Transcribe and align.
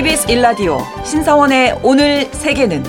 KBS 0.00 0.30
일라디오 0.30 0.78
신사원의 1.04 1.80
오늘 1.82 2.24
세계는 2.32 2.82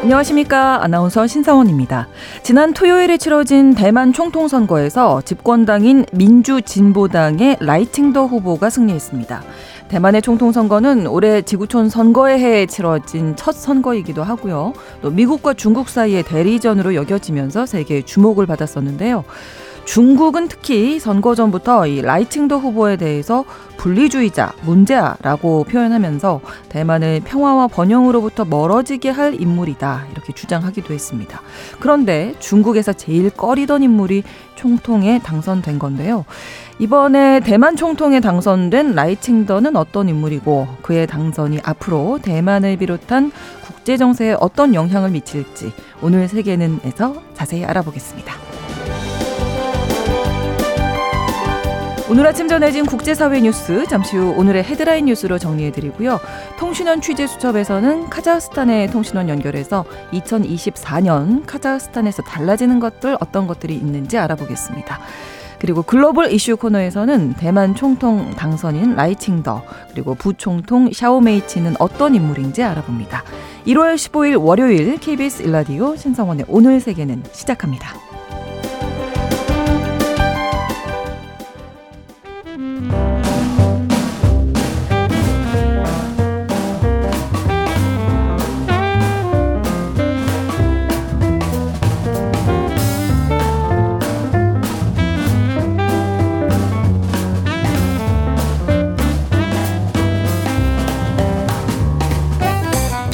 안녕하십니까. 0.00 0.82
아나운서 0.82 1.26
신사원입니다. 1.26 2.08
지난 2.42 2.72
토요일에 2.72 3.18
치러진 3.18 3.74
대만 3.74 4.14
총통선거에서 4.14 5.20
집권당인 5.20 6.06
민주진보당의 6.12 7.58
라이팅더 7.60 8.24
후보가 8.24 8.70
승리했습니다. 8.70 9.42
대만의 9.88 10.22
총통선거는 10.22 11.06
올해 11.06 11.42
지구촌 11.42 11.90
선거의 11.90 12.38
해에 12.38 12.64
치러진 12.64 13.36
첫 13.36 13.52
선거이기도 13.52 14.22
하고요. 14.22 14.72
또 15.02 15.10
미국과 15.10 15.52
중국 15.52 15.90
사이의 15.90 16.22
대리전으로 16.22 16.94
여겨지면서 16.94 17.66
세계의 17.66 18.04
주목을 18.04 18.46
받았었는데요. 18.46 19.24
중국은 19.84 20.48
특히 20.48 20.98
선거 20.98 21.34
전부터 21.34 21.86
이 21.86 22.00
라이팅더 22.00 22.58
후보에 22.58 22.96
대해서 22.96 23.44
분리주의자, 23.76 24.54
문제아라고 24.62 25.64
표현하면서 25.64 26.40
대만을 26.70 27.20
평화와 27.24 27.68
번영으로부터 27.68 28.46
멀어지게 28.46 29.10
할 29.10 29.40
인물이다 29.40 30.06
이렇게 30.12 30.32
주장하기도 30.32 30.94
했습니다. 30.94 31.42
그런데 31.80 32.34
중국에서 32.38 32.94
제일 32.94 33.28
꺼리던 33.30 33.82
인물이 33.82 34.22
총통에 34.54 35.18
당선된 35.18 35.78
건데요. 35.78 36.24
이번에 36.78 37.40
대만 37.40 37.76
총통에 37.76 38.20
당선된 38.20 38.94
라이팅더는 38.94 39.76
어떤 39.76 40.08
인물이고 40.08 40.66
그의 40.82 41.06
당선이 41.06 41.60
앞으로 41.62 42.20
대만을 42.22 42.78
비롯한 42.78 43.32
국제 43.66 43.98
정세에 43.98 44.36
어떤 44.40 44.74
영향을 44.74 45.10
미칠지 45.10 45.72
오늘 46.00 46.26
세계는에서 46.28 47.16
자세히 47.34 47.64
알아보겠습니다. 47.64 48.53
오늘 52.06 52.26
아침 52.26 52.48
전해진 52.48 52.84
국제사회 52.84 53.40
뉴스 53.40 53.86
잠시 53.86 54.18
후 54.18 54.34
오늘의 54.36 54.64
헤드라인 54.64 55.06
뉴스로 55.06 55.38
정리해드리고요. 55.38 56.20
통신원 56.58 57.00
취재 57.00 57.26
수첩에서는 57.26 58.10
카자흐스탄의 58.10 58.90
통신원 58.90 59.30
연결해서 59.30 59.86
2024년 60.12 61.46
카자흐스탄에서 61.46 62.22
달라지는 62.22 62.78
것들 62.78 63.16
어떤 63.20 63.46
것들이 63.46 63.74
있는지 63.74 64.18
알아보겠습니다. 64.18 64.98
그리고 65.58 65.82
글로벌 65.82 66.30
이슈 66.30 66.58
코너에서는 66.58 67.36
대만 67.38 67.74
총통 67.74 68.32
당선인 68.32 68.96
라이칭더 68.96 69.62
그리고 69.92 70.14
부총통 70.14 70.92
샤오메이치는 70.92 71.76
어떤 71.78 72.14
인물인지 72.14 72.62
알아봅니다. 72.62 73.24
1월 73.66 73.94
15일 73.94 74.44
월요일 74.44 74.98
KBS 74.98 75.44
일라디오 75.44 75.96
신성원의 75.96 76.44
오늘 76.48 76.80
세계는 76.80 77.22
시작합니다. 77.32 78.13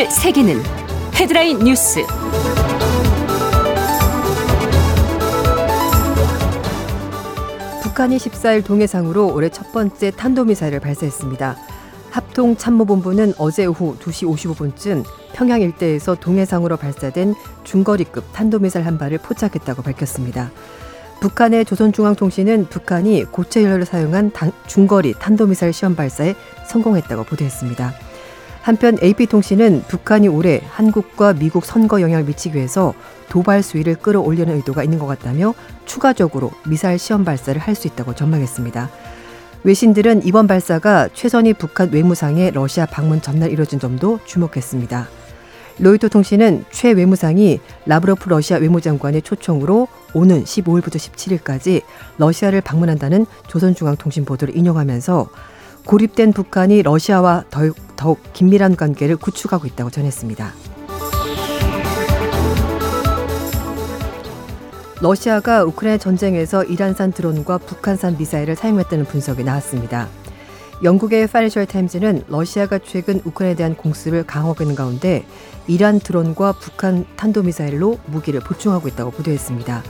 오늘 0.00 0.10
세계는 0.10 0.62
헤드라인 1.14 1.58
뉴스. 1.58 2.02
북한이 7.82 8.16
14일 8.16 8.64
동해상으로 8.64 9.34
올해 9.34 9.50
첫 9.50 9.72
번째 9.72 10.10
탄도미사일을 10.12 10.80
발사했습니다. 10.80 11.54
합동참모본부는 12.12 13.34
어제 13.36 13.66
오후 13.66 13.94
2시 13.98 14.26
55분쯤 14.26 15.04
평양 15.34 15.60
일대에서 15.60 16.14
동해상으로 16.14 16.78
발사된 16.78 17.34
중거리급 17.64 18.32
탄도미사일 18.32 18.86
한 18.86 18.96
발을 18.96 19.18
포착했다고 19.18 19.82
밝혔습니다. 19.82 20.50
북한의 21.20 21.66
조선중앙통신은 21.66 22.68
북한이 22.70 23.24
고체 23.24 23.62
연료를 23.64 23.84
사용한 23.84 24.32
중거리 24.66 25.12
탄도미사일 25.18 25.74
시험 25.74 25.94
발사에 25.94 26.36
성공했다고 26.68 27.24
보도했습니다. 27.24 28.09
한편 28.62 28.98
AP통신은 29.02 29.84
북한이 29.88 30.28
올해 30.28 30.60
한국과 30.70 31.32
미국 31.34 31.64
선거 31.64 32.00
영향을 32.00 32.24
미치기 32.24 32.56
위해서 32.56 32.94
도발 33.28 33.62
수위를 33.62 33.94
끌어올리는 33.96 34.54
의도가 34.54 34.82
있는 34.84 34.98
것 34.98 35.06
같다며 35.06 35.54
추가적으로 35.86 36.50
미사일 36.66 36.98
시험 36.98 37.24
발사를 37.24 37.60
할 37.60 37.74
수 37.74 37.86
있다고 37.86 38.14
전망했습니다. 38.14 38.90
외신들은 39.62 40.22
이번 40.24 40.46
발사가 40.46 41.08
최선희 41.12 41.54
북한 41.54 41.90
외무상의 41.92 42.50
러시아 42.52 42.86
방문 42.86 43.22
전날 43.22 43.50
이뤄진 43.50 43.78
점도 43.78 44.18
주목했습니다. 44.24 45.08
로이터 45.78 46.08
통신은 46.08 46.66
최 46.70 46.92
외무상이 46.92 47.60
라브로프 47.86 48.28
러시아 48.28 48.58
외무장관의 48.58 49.22
초청으로 49.22 49.88
오는 50.12 50.44
15일부터 50.44 50.96
17일까지 50.96 51.82
러시아를 52.18 52.60
방문한다는 52.60 53.24
조선중앙통신 53.48 54.26
보도를 54.26 54.56
인용하면서 54.56 55.28
고립된 55.86 56.32
북한이 56.32 56.82
러시아와 56.82 57.44
더욱, 57.50 57.76
더욱 57.96 58.20
긴밀한 58.32 58.76
관계를 58.76 59.16
구축하고 59.16 59.66
있다고 59.66 59.90
전했습니다. 59.90 60.52
러시아가 65.02 65.64
우크라이나 65.64 65.98
전쟁에서 65.98 66.62
이란산 66.62 67.12
드론과 67.12 67.58
북한산 67.58 68.18
미사일을 68.18 68.54
사용했다는 68.54 69.06
분석이 69.06 69.44
나왔습니다. 69.44 70.08
영국의 70.82 71.26
파이낸셜 71.26 71.66
타임즈는 71.66 72.24
러시아가 72.28 72.78
최근 72.78 73.20
우크라이나에 73.24 73.56
대한 73.56 73.74
공습을 73.74 74.24
강화하고 74.24 74.62
있는 74.62 74.76
가운데 74.76 75.24
이란 75.66 76.00
드론과 76.00 76.52
북한 76.52 77.06
탄도미사일로 77.16 77.98
무기를 78.06 78.40
보충하고 78.40 78.88
있다고 78.88 79.10
보도했습니다. 79.10 79.82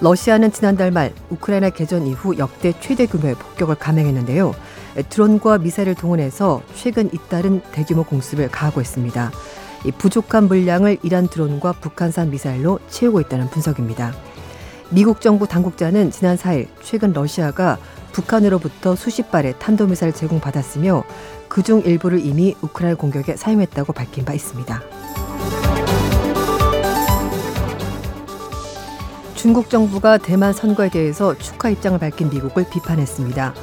러시아는 0.00 0.52
지난달 0.52 0.90
말 0.90 1.12
우크라이나 1.28 1.70
개전 1.70 2.06
이후 2.06 2.36
역대 2.38 2.72
최대 2.80 3.06
규모의 3.06 3.34
폭격을 3.34 3.74
감행했는데요. 3.74 4.54
드론과 5.08 5.58
미사일을 5.58 5.94
동원해서 5.94 6.62
최근 6.74 7.08
잇따른 7.12 7.60
대규모 7.72 8.04
공습을 8.04 8.50
가하고 8.50 8.80
있습니다. 8.80 9.30
부족한 9.98 10.48
물량을 10.48 10.98
이란 11.02 11.28
드론과 11.28 11.72
북한산 11.72 12.30
미사일로 12.30 12.80
채우고 12.88 13.20
있다는 13.20 13.48
분석입니다. 13.48 14.12
미국 14.90 15.20
정부 15.20 15.46
당국자는 15.46 16.10
지난 16.10 16.36
4일 16.36 16.66
최근 16.82 17.12
러시아가 17.12 17.78
북한으로부터 18.12 18.96
수십 18.96 19.30
발의 19.30 19.54
탄도미사일 19.58 20.12
제공받았으며 20.12 21.04
그중 21.48 21.82
일부를 21.84 22.24
이미 22.24 22.56
우크라이나 22.60 22.96
공격에 22.96 23.36
사용했다고 23.36 23.92
밝힌 23.92 24.24
바 24.24 24.34
있습니다. 24.34 24.82
중국 29.36 29.70
정부가 29.70 30.18
대만 30.18 30.52
선거에 30.52 30.90
대해서 30.90 31.38
축하 31.38 31.70
입장을 31.70 31.98
밝힌 31.98 32.28
미국을 32.28 32.66
비판했습니다. 32.68 33.54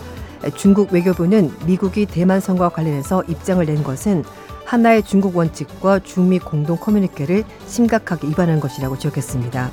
중국 0.55 0.93
외교부는 0.93 1.51
미국이 1.65 2.05
대만 2.05 2.39
선거와 2.39 2.69
관련해서 2.69 3.23
입장을 3.27 3.65
낸 3.65 3.83
것은 3.83 4.23
하나의 4.65 5.03
중국 5.03 5.35
원칙과 5.35 5.99
중미 5.99 6.39
공동 6.39 6.77
커뮤니케를 6.77 7.43
심각하게 7.67 8.27
위반한 8.27 8.59
것이라고 8.59 8.97
지적했습니다. 8.97 9.71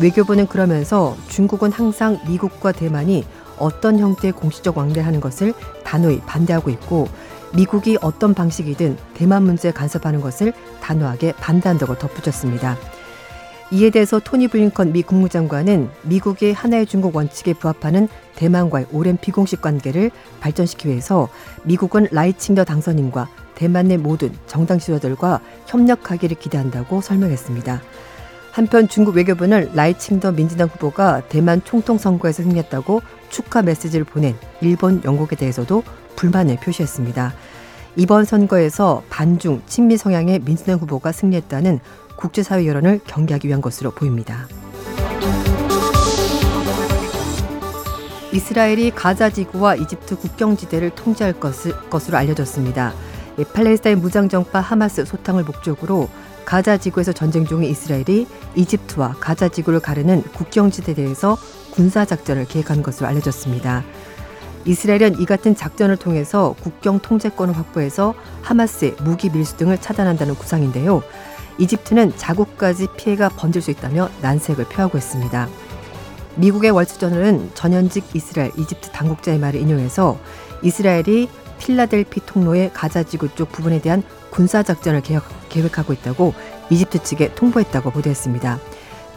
외교부는 0.00 0.46
그러면서 0.46 1.16
중국은 1.28 1.72
항상 1.72 2.20
미국과 2.28 2.72
대만이 2.72 3.24
어떤 3.58 3.98
형태의 3.98 4.32
공식적 4.32 4.78
왕래를 4.78 5.04
하는 5.04 5.20
것을 5.20 5.52
단호히 5.84 6.20
반대하고 6.20 6.70
있고 6.70 7.08
미국이 7.54 7.98
어떤 8.00 8.34
방식이든 8.34 8.96
대만 9.14 9.42
문제에 9.42 9.72
간섭하는 9.72 10.20
것을 10.20 10.52
단호하게 10.82 11.32
반대한다고 11.32 11.96
덧붙였습니다. 11.96 12.76
이에 13.70 13.90
대해서 13.90 14.18
토니 14.18 14.48
블링컨 14.48 14.92
미 14.92 15.02
국무장관은 15.02 15.90
미국의 16.02 16.54
하나의 16.54 16.86
중국 16.86 17.14
원칙에 17.14 17.52
부합하는 17.52 18.08
대만과의 18.34 18.86
오랜 18.92 19.18
비공식 19.18 19.60
관계를 19.60 20.10
발전시키기 20.40 20.88
위해서 20.88 21.28
미국은 21.64 22.06
라이칭더 22.10 22.64
당선인과 22.64 23.28
대만 23.54 23.88
내 23.88 23.98
모든 23.98 24.32
정당 24.46 24.78
지도자들과 24.78 25.40
협력하기를 25.66 26.38
기대한다고 26.38 27.02
설명했습니다. 27.02 27.82
한편 28.52 28.88
중국 28.88 29.16
외교부는 29.16 29.72
라이칭더 29.74 30.32
민진당 30.32 30.68
후보가 30.68 31.24
대만 31.28 31.62
총통 31.62 31.98
선거에서 31.98 32.42
승리했다고 32.44 33.02
축하 33.28 33.60
메시지를 33.60 34.06
보낸 34.06 34.34
일본, 34.62 35.02
영국에 35.04 35.36
대해서도 35.36 35.82
불만을 36.16 36.56
표시했습니다. 36.56 37.34
이번 37.96 38.24
선거에서 38.24 39.02
반중 39.10 39.60
친미 39.66 39.98
성향의 39.98 40.40
민진당 40.40 40.78
후보가 40.78 41.12
승리했다는 41.12 41.80
국제사회 42.18 42.66
여론을 42.66 43.00
경계하기 43.06 43.48
위한 43.48 43.60
것으로 43.60 43.92
보입니다. 43.92 44.46
이스라엘이 48.32 48.90
가자 48.90 49.30
지구와 49.30 49.76
이집트 49.76 50.16
국경지대를 50.16 50.90
통제할 50.90 51.40
것을, 51.40 51.72
것으로 51.88 52.18
알려졌습니다. 52.18 52.92
팔레스타인 53.54 54.00
무장정파 54.00 54.60
하마스 54.60 55.04
소탕을 55.04 55.44
목적으로 55.44 56.08
가자 56.44 56.76
지구에서 56.76 57.12
전쟁 57.12 57.46
중인 57.46 57.70
이스라엘이 57.70 58.26
이집트와 58.56 59.16
가자 59.20 59.48
지구를 59.48 59.80
가르는 59.80 60.22
국경지대에 60.22 60.94
대해서 60.94 61.38
군사 61.70 62.04
작전을 62.04 62.46
계획한 62.46 62.82
것으로 62.82 63.06
알려졌습니다. 63.06 63.84
이스라엘은 64.64 65.20
이 65.20 65.24
같은 65.24 65.54
작전을 65.54 65.96
통해서 65.96 66.54
국경 66.60 66.98
통제권을 66.98 67.56
확보해서 67.56 68.14
하마스의 68.42 68.96
무기 69.02 69.30
밀수 69.30 69.56
등을 69.56 69.80
차단한다는 69.80 70.34
구상인데요. 70.34 71.02
이집트는 71.58 72.16
자국까지 72.16 72.88
피해가 72.96 73.30
번질 73.30 73.62
수 73.62 73.70
있다며 73.70 74.08
난색을 74.22 74.66
표하고 74.66 74.96
있습니다. 74.98 75.48
미국의 76.36 76.70
월스저널은 76.70 77.50
전현직 77.54 78.04
이스라엘 78.14 78.52
이집트 78.56 78.90
당국자의 78.92 79.38
말을 79.38 79.60
인용해서 79.60 80.18
이스라엘이 80.62 81.28
필라델피 81.58 82.26
통로의 82.26 82.70
가자지구 82.72 83.34
쪽 83.34 83.50
부분에 83.50 83.80
대한 83.80 84.02
군사 84.30 84.62
작전을 84.62 85.02
계획하고 85.48 85.92
있다고 85.92 86.34
이집트 86.70 87.02
측에 87.02 87.34
통보했다고 87.34 87.90
보도했습니다. 87.90 88.58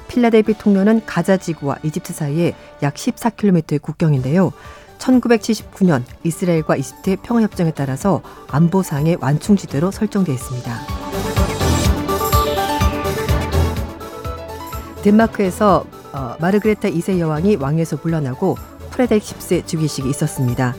필라델피 0.08 0.58
통로는 0.58 1.06
가자지구와 1.06 1.78
이집트 1.84 2.14
사이에 2.14 2.56
약 2.82 2.96
14km의 2.96 3.82
국경인데요. 3.82 4.52
1979년 4.98 6.04
이스라엘과 6.24 6.76
이집트의 6.76 7.18
평화협정에 7.18 7.72
따라서 7.72 8.22
안보상의 8.50 9.18
완충지대로 9.20 9.92
설정되어 9.92 10.34
있습니다. 10.34 11.11
덴마크에서 15.04 15.86
어, 16.14 16.36
마르그레타 16.40 16.90
2세 16.90 17.20
여왕이 17.20 17.56
왕위에서 17.56 17.98
물러나고 18.04 18.58
프레데릭 18.92 19.24
10세 19.24 19.66
즉위식이 19.66 20.10
있었습니다. 20.10 20.76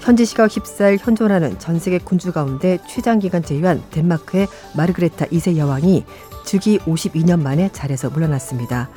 현지 0.00 0.26
시각 0.26 0.50
14일 0.50 0.98
현존하는 1.00 1.58
전 1.58 1.78
세계 1.78 1.98
군주 1.98 2.32
가운데 2.32 2.78
최장 2.86 3.18
기간 3.18 3.42
재위한 3.42 3.82
덴마크의 3.90 4.48
마르그레타 4.76 5.26
2세 5.26 5.56
여왕이 5.56 6.04
즉위 6.44 6.78
52년 6.80 7.40
만에 7.40 7.70
자리에서 7.72 8.10
물러났습니다. 8.10 8.90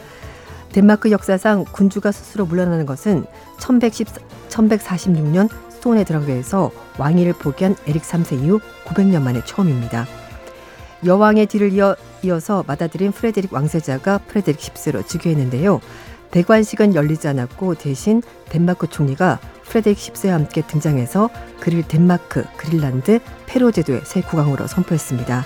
덴마크 0.73 1.11
역사상 1.11 1.63
군주가 1.71 2.11
스스로 2.11 2.45
물러나는 2.45 2.85
것은 2.85 3.25
1110, 3.59 4.07
1146년 4.49 5.49
수도원에 5.69 6.03
들어가서 6.03 6.71
왕위를 6.97 7.33
포기한 7.33 7.75
에릭 7.87 8.03
3세 8.03 8.43
이후 8.43 8.59
900년 8.85 9.21
만에 9.21 9.41
처음입니다. 9.45 10.05
여왕의 11.05 11.47
뒤를 11.47 11.71
이어, 11.73 11.95
이어서 12.23 12.63
맏아들인 12.63 13.11
프레데릭 13.11 13.53
왕세자가 13.53 14.19
프레데릭 14.19 14.59
10세로 14.59 15.05
즉위했는데요. 15.07 15.79
대관식은 16.31 16.95
열리지 16.95 17.27
않았고 17.27 17.75
대신 17.75 18.21
덴마크 18.49 18.87
총리가 18.87 19.39
프레데릭 19.63 19.97
10세와 19.97 20.29
함께 20.29 20.61
등장해서 20.61 21.29
그린 21.59 21.87
덴마크, 21.87 22.45
그린란드, 22.57 23.19
페로 23.45 23.71
제도의 23.71 24.01
새 24.03 24.21
국왕으로 24.21 24.67
선포했습니다. 24.67 25.45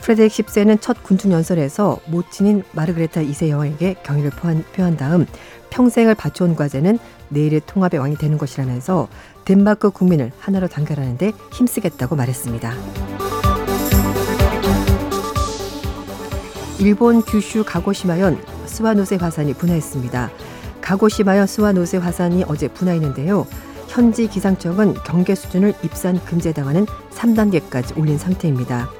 프레데릭 0.00 0.32
10세는 0.32 0.80
첫 0.80 1.02
군중 1.02 1.32
연설에서 1.32 2.00
모친인 2.06 2.64
마르그레타 2.72 3.22
2세 3.22 3.48
여왕에게 3.50 3.96
경의를 4.02 4.30
표한 4.30 4.96
다음 4.96 5.26
평생을 5.70 6.14
바쳐온 6.16 6.56
과제는 6.56 6.98
내일의 7.28 7.62
통합의 7.66 8.00
왕이 8.00 8.16
되는 8.16 8.36
것이라면서 8.36 9.08
덴마크 9.44 9.90
국민을 9.90 10.32
하나로 10.38 10.68
단결하는데 10.68 11.32
힘쓰겠다고 11.52 12.16
말했습니다. 12.16 13.41
일본 16.82 17.22
규슈 17.22 17.62
가고시마현 17.64 18.42
스와노세 18.66 19.14
화산이 19.14 19.54
분화했습니다. 19.54 20.30
가고시마현 20.80 21.46
스와노세 21.46 21.98
화산이 21.98 22.42
어제 22.48 22.66
분화했는데요. 22.66 23.46
현지 23.86 24.26
기상청은 24.26 24.94
경계 25.04 25.36
수준을 25.36 25.74
입산 25.84 26.18
금지당하는 26.24 26.86
3단계까지 27.12 27.96
올린 27.96 28.18
상태입니다. 28.18 28.90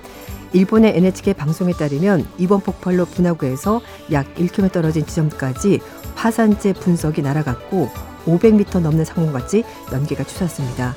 일본의 0.52 0.96
NHK 0.96 1.34
방송에 1.34 1.72
따르면 1.72 2.24
이번 2.38 2.60
폭발로 2.60 3.04
분화구에서 3.04 3.80
약 4.12 4.32
1km 4.36 4.70
떨어진 4.70 5.04
지점까지 5.04 5.80
화산재 6.14 6.74
분석이 6.74 7.20
날아갔고 7.20 7.90
500m 8.26 8.78
넘는 8.78 9.04
상공까지 9.04 9.64
연기가 9.92 10.22
추졌습니다. 10.22 10.94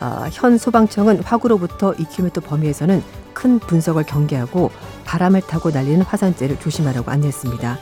아, 0.00 0.28
현 0.32 0.58
소방청은 0.58 1.22
화구로부터 1.22 1.92
2km 1.92 2.44
범위에서는 2.44 3.02
큰 3.34 3.58
분석을 3.58 4.04
경계하고 4.04 4.70
바람을 5.04 5.42
타고 5.42 5.70
날리는 5.70 6.02
화산재를 6.02 6.58
조심하라고 6.60 7.10
안내했습니다. 7.10 7.78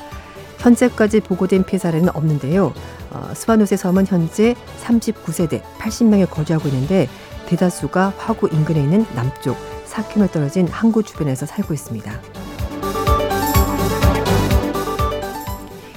현재까지 0.59 1.21
보고된 1.21 1.65
피해 1.65 1.79
사례는 1.79 2.11
없는데요. 2.15 2.73
어, 3.11 3.31
스와노세 3.35 3.77
섬은 3.77 4.07
현재 4.07 4.55
39세대 4.83 5.63
80명이 5.79 6.29
거주하고 6.31 6.69
있는데 6.69 7.09
대다수가 7.47 8.15
화구 8.17 8.49
인근에 8.51 8.81
있는 8.81 9.07
남쪽 9.15 9.57
4km 9.87 10.33
떨어진 10.33 10.69
항구 10.69 11.03
주변에서 11.03 11.47
살고 11.47 11.73
있습니다. 11.75 12.13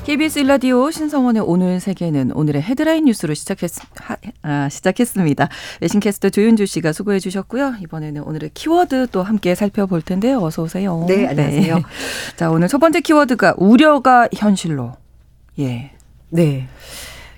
KBS 0.09 0.39
일라디오 0.39 0.89
신성원의 0.89 1.43
오늘 1.45 1.79
세계는 1.79 2.31
오늘의 2.31 2.63
헤드라인 2.63 3.05
뉴스로 3.05 3.35
시작했, 3.35 3.69
하, 3.97 4.17
아, 4.41 4.67
시작했습니다. 4.67 5.49
외신캐스터 5.81 6.31
조윤주 6.31 6.65
씨가 6.65 6.93
수고해 6.93 7.19
주셨고요. 7.19 7.75
이번에는 7.83 8.23
오늘의 8.23 8.49
키워드 8.55 9.09
또 9.11 9.21
함께 9.21 9.53
살펴볼 9.53 10.01
텐데요. 10.01 10.39
어서 10.41 10.63
오세요. 10.63 11.05
네, 11.07 11.27
안녕하세요. 11.27 11.75
네. 11.75 11.83
자, 12.37 12.49
오늘 12.49 12.67
첫 12.67 12.79
번째 12.79 13.01
키워드가 13.01 13.53
우려가 13.57 14.27
현실로. 14.33 14.93
예. 15.59 15.91
네. 16.29 16.67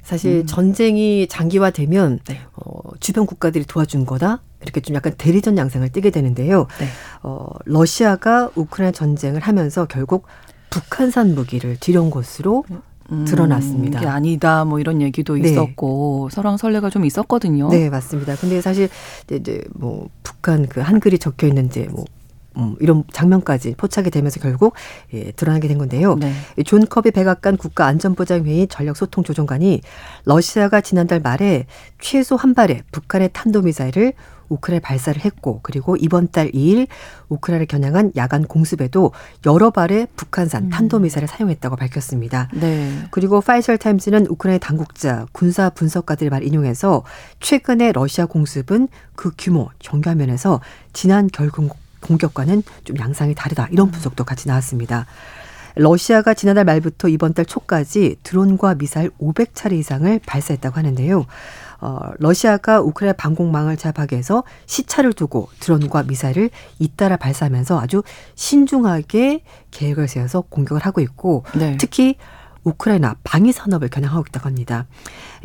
사실 0.01 0.37
음. 0.37 0.45
전쟁이 0.45 1.27
장기화되면 1.27 2.19
네. 2.25 2.39
어, 2.53 2.91
주변 3.01 3.25
국가들이 3.25 3.65
도와준 3.65 4.05
거다 4.05 4.43
이렇게 4.61 4.79
좀 4.79 4.95
약간 4.95 5.13
대리전 5.17 5.57
양상을 5.57 5.89
띠게 5.89 6.09
되는데요. 6.09 6.67
네. 6.79 6.87
어, 7.21 7.47
러시아가 7.65 8.49
우크라이나 8.55 8.93
전쟁을 8.93 9.41
하면서 9.41 9.83
결국 9.87 10.25
북한산 10.71 11.35
무기를 11.35 11.77
들여온 11.79 12.09
것으로 12.09 12.63
음, 13.11 13.25
드러났습니다. 13.25 13.99
이게 13.99 14.07
아니다 14.07 14.65
뭐 14.65 14.79
이런 14.79 15.01
얘기도 15.01 15.35
네. 15.35 15.51
있었고 15.51 16.29
설왕설래가 16.31 16.89
좀 16.89 17.05
있었거든요. 17.05 17.69
네 17.69 17.89
맞습니다. 17.89 18.35
근데 18.35 18.61
사실 18.61 18.89
이제 19.31 19.63
뭐 19.75 20.09
북한 20.23 20.67
그 20.67 20.79
한글이 20.79 21.19
적혀 21.19 21.47
있는 21.47 21.67
이제 21.67 21.87
뭐 21.91 22.05
음, 22.57 22.75
이런 22.79 23.03
장면까지 23.11 23.75
포착이 23.77 24.09
되면서 24.09 24.39
결국 24.39 24.73
예, 25.13 25.31
드러나게 25.31 25.67
된 25.67 25.77
건데요. 25.77 26.15
네. 26.15 26.33
존 26.65 26.85
커비 26.85 27.11
백악관 27.11 27.57
국가안전보장회의 27.57 28.67
전략소통조정관이 28.67 29.81
러시아가 30.25 30.81
지난달 30.81 31.19
말에 31.19 31.65
최소 31.99 32.35
한 32.35 32.53
발의 32.53 32.83
북한의 32.91 33.29
탄도미사일을 33.33 34.13
우크라이나 34.51 34.81
발사를 34.81 35.23
했고 35.23 35.59
그리고 35.63 35.95
이번 35.95 36.29
달 36.29 36.51
2일 36.51 36.87
우크라이나를 37.29 37.65
겨냥한 37.67 38.11
야간 38.15 38.43
공습에도 38.43 39.11
여러 39.45 39.71
발의 39.71 40.07
북한산 40.15 40.65
음. 40.65 40.69
탄도미사일을 40.69 41.27
사용했다고 41.27 41.75
밝혔습니다. 41.75 42.49
네. 42.53 43.03
그리고 43.11 43.41
파이낸셜 43.41 43.77
타임즈는 43.77 44.27
우크라이나 44.27 44.59
당국자 44.59 45.25
군사 45.31 45.69
분석가들의 45.69 46.29
말 46.29 46.43
인용해서 46.43 47.03
최근에 47.39 47.91
러시아 47.93 48.25
공습은 48.25 48.87
그 49.15 49.31
규모 49.37 49.69
정교화면에서 49.79 50.59
지난 50.93 51.29
결국 51.31 51.75
공격과는 52.01 52.63
좀 52.83 52.97
양상이 52.99 53.35
다르다 53.35 53.67
이런 53.71 53.87
음. 53.87 53.91
분석도 53.91 54.23
같이 54.23 54.47
나왔습니다. 54.47 55.05
러시아가 55.75 56.33
지난달 56.33 56.65
말부터 56.65 57.07
이번 57.07 57.33
달 57.33 57.45
초까지 57.45 58.17
드론과 58.23 58.75
미사일 58.75 59.09
500차례 59.21 59.73
이상을 59.73 60.19
발사했다고 60.25 60.75
하는데요. 60.77 61.25
어, 61.81 61.99
러시아가 62.19 62.79
우크라이나 62.79 63.13
방공망을 63.17 63.75
위해서 64.15 64.43
시차를 64.67 65.13
두고 65.13 65.49
드론과 65.59 66.03
미사일을 66.03 66.51
잇따라 66.79 67.17
발사하면서 67.17 67.79
아주 67.79 68.03
신중하게 68.35 69.43
계획을 69.71 70.07
세워서 70.07 70.41
공격을 70.41 70.85
하고 70.85 71.01
있고 71.01 71.43
네. 71.55 71.77
특히 71.79 72.17
우크라이나 72.63 73.15
방위 73.23 73.51
산업을 73.51 73.89
겨냥하고 73.89 74.25
있다고 74.29 74.47
합니다. 74.47 74.85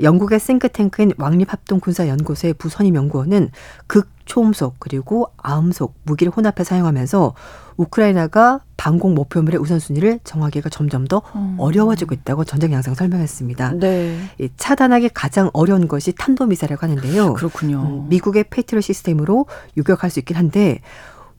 영국의 0.03 0.39
싱크탱크인 0.39 1.13
왕립합동군사연구소의 1.17 2.55
부선임 2.55 2.95
연구원은 2.95 3.51
극초음속 3.87 4.77
그리고 4.79 5.31
아음속 5.39 5.95
무기를 6.05 6.33
혼합해 6.33 6.65
사용하면서 6.65 7.35
우크라이나가 7.77 8.61
방공 8.77 9.15
목표물의 9.15 9.61
우선순위를 9.61 10.21
정하기가 10.25 10.69
점점 10.71 11.07
더 11.07 11.23
음. 11.35 11.57
어려워지고 11.59 12.15
있다고 12.15 12.45
전쟁 12.45 12.73
양상 12.73 12.95
설명했습니다. 12.95 13.73
네. 13.81 14.19
이 14.39 14.49
차단하기 14.57 15.11
가장 15.11 15.51
어려운 15.53 15.89
것이 15.89 16.13
탄도미사라고 16.13 16.83
하는데요. 16.83 17.35
그렇군요. 17.35 17.81
음, 17.81 18.09
미국의 18.09 18.45
페트로 18.51 18.81
시스템으로 18.81 19.47
유격할 19.77 20.11
수 20.11 20.19
있긴 20.21 20.37
한데 20.37 20.81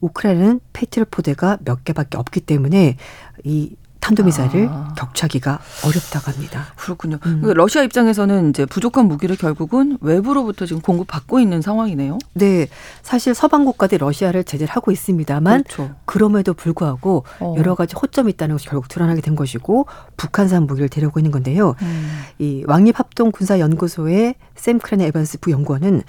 우크라이나는 0.00 0.60
페트로 0.72 1.06
포대가 1.10 1.58
몇 1.64 1.84
개밖에 1.84 2.18
없기 2.18 2.40
때문에 2.40 2.96
이 3.44 3.76
탄도미사일을 4.00 4.68
아. 4.70 4.94
격추하기가 4.96 5.58
어렵다고 5.84 6.30
합니다. 6.32 6.66
그렇군요. 6.76 7.18
음. 7.26 7.42
그 7.42 7.50
러시아 7.50 7.82
입장에서는 7.82 8.50
이제 8.50 8.64
부족한 8.66 9.06
무기를 9.06 9.36
결국은 9.36 9.98
외부로부터 10.00 10.66
지금 10.66 10.80
공급받고 10.80 11.40
있는 11.40 11.60
상황이네요. 11.60 12.18
네, 12.34 12.68
사실 13.02 13.34
서방 13.34 13.64
국가들이 13.64 13.98
러시아를 13.98 14.44
제재를 14.44 14.74
하고 14.74 14.92
있습니다만 14.92 15.64
그렇죠. 15.64 15.94
그럼에도 16.04 16.54
불구하고 16.54 17.24
어. 17.40 17.54
여러 17.58 17.74
가지 17.74 17.94
허점이 17.94 18.30
있다는 18.32 18.54
것이 18.54 18.68
결국 18.68 18.88
드러나게 18.88 19.20
된 19.20 19.36
것이고 19.36 19.86
북한산 20.16 20.66
무기를 20.66 20.88
데려오고 20.88 21.20
있는 21.20 21.30
건데요. 21.30 21.74
음. 21.82 22.22
이 22.38 22.64
왕립합동 22.66 23.32
군사연구소의 23.32 24.36
샘 24.54 24.78
크레네 24.78 25.06
에반스 25.06 25.40
부연구원은 25.40 26.02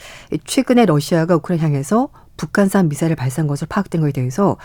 최근에 0.45 0.85
러시아가 0.85 1.35
우크라이나 1.35 1.65
향해서 1.65 2.09
북한산 2.37 2.87
미사일을 2.87 3.15
발사한 3.15 3.47
것으로 3.47 3.67
파악된 3.69 4.01
것에 4.01 4.13
대해서 4.13 4.55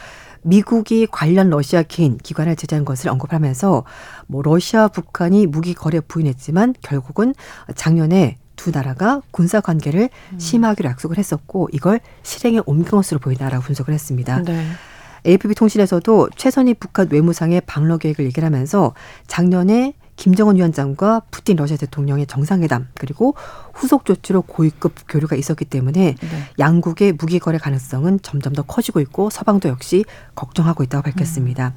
미국이 0.45 1.07
관련 1.11 1.51
러시아 1.51 1.83
개인 1.83 2.19
기관을 2.19 2.55
제재한 2.55 2.85
것을 2.85 3.11
언급하면서 3.11 3.85
뭐 4.27 4.43
러시아 4.43 4.89
북한이 4.89 5.47
무기 5.47 5.75
거래 5.75 6.01
부인했지만 6.01 6.75
결국은 6.83 7.35
작년에 7.75 8.37
두 8.57 8.71
나라가 8.71 9.21
군사 9.31 9.61
관계를 9.61 10.11
심하기로 10.39 10.89
약속을 10.89 11.19
했었고 11.19 11.69
이걸 11.73 12.01
실행에 12.23 12.61
옮긴 12.67 12.91
것으로 12.91 13.19
보인다라고 13.21 13.65
분석을 13.65 13.93
했습니다. 13.93 14.43
네. 14.43 14.65
AFP 15.27 15.55
통신에서도 15.55 16.29
최선희 16.37 16.75
북한 16.75 17.09
외무상의 17.11 17.63
방러 17.63 17.97
계획을 17.97 18.27
얘기를 18.27 18.45
하면서 18.47 18.95
작년에 19.27 19.95
김정은 20.16 20.56
위원장과 20.56 21.23
푸틴 21.30 21.56
러시아 21.56 21.76
대통령의 21.76 22.26
정상회담 22.26 22.88
그리고 22.94 23.35
후속 23.73 24.04
조치로 24.04 24.42
고위급 24.42 24.94
교류가 25.09 25.37
있었기 25.37 25.64
때문에 25.64 26.14
네. 26.21 26.28
양국의 26.59 27.14
무기 27.14 27.38
거래 27.38 27.59
가능성은 27.59 28.21
점점 28.23 28.52
더 28.52 28.62
커지고 28.62 29.00
있고 29.00 29.30
서방도 29.30 29.68
역시 29.68 30.04
걱정하고 30.35 30.85
있다고 30.85 31.02
밝혔습니다. 31.02 31.75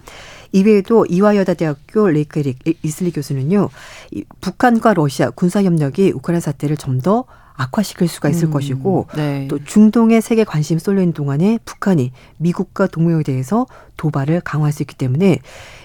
이외에도 0.51 1.05
이화여다 1.05 1.55
대학교 1.55 2.07
레이크 2.07 2.39
에릭 2.39 2.59
이슬리 2.83 3.11
교수는요, 3.11 3.69
이 4.11 4.23
북한과 4.39 4.93
러시아 4.93 5.29
군사 5.29 5.63
협력이 5.63 6.11
우크라이나 6.11 6.39
사태를 6.39 6.77
좀 6.77 6.97
더 6.97 7.25
악화시킬 7.57 8.07
수가 8.07 8.29
있을 8.29 8.45
음. 8.45 8.51
것이고 8.51 9.07
네. 9.15 9.47
또 9.49 9.63
중동의 9.63 10.21
세계 10.21 10.43
관심 10.43 10.79
쏠려 10.79 11.01
있는 11.01 11.13
동안에 11.13 11.59
북한이 11.65 12.11
미국과 12.37 12.87
동맹에 12.87 13.23
대해서 13.23 13.65
도발을 13.97 14.41
강화할 14.41 14.71
수 14.71 14.83
있기 14.83 14.95
때문에 14.95 15.39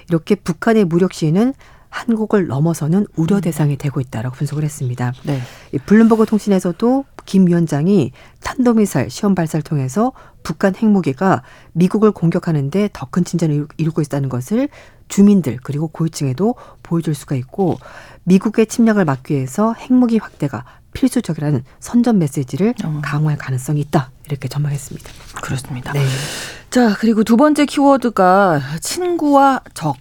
이렇게 0.09 0.35
북한의 0.35 0.85
무력 0.85 1.14
시위는 1.14 1.54
한국을 1.93 2.47
넘어서는 2.47 3.07
우려 3.17 3.41
대상이 3.41 3.77
되고 3.77 4.01
있다라고 4.01 4.35
분석을 4.35 4.65
했습니다. 4.65 5.13
네. 5.25 5.41
이 5.73 5.79
블룸버그 5.79 6.25
통신에서도 6.27 7.05
김 7.27 7.47
위원장이 7.47 8.13
탄도미사일 8.43 9.11
시험 9.11 9.35
발사를 9.35 9.63
통해서 9.63 10.13
북한 10.43 10.75
핵무기가 10.75 11.43
미국을 11.73 12.11
공격하는데 12.11 12.89
더 12.95 13.07
큰 13.11 13.25
진전을 13.25 13.55
이루- 13.55 13.69
이루고 13.77 14.01
있다는 14.01 14.31
것을 14.31 14.71
주민들 15.09 15.59
그리고 15.63 15.87
고위층에도 15.89 16.55
보여줄 16.83 17.15
수가 17.15 17.37
있고 17.37 17.79
미국의 18.25 18.67
침략을 18.67 19.05
막기 19.05 19.35
위해서 19.35 19.75
핵무기 19.75 20.17
확대가 20.17 20.65
필수적이라는 20.95 21.63
선전 21.79 22.19
메시지를 22.19 22.75
어. 22.85 23.01
강화할 23.05 23.37
가능성이 23.39 23.81
있다 23.83 24.11
이렇게 24.27 24.49
전망했습니다. 24.49 25.11
그렇습니다. 25.43 25.93
네. 25.93 26.05
자, 26.71 26.97
그리고 26.99 27.23
두 27.23 27.37
번째 27.37 27.67
키워드가 27.67 28.61
친구와 28.81 29.61
네. 29.63 29.71
적 29.75 29.97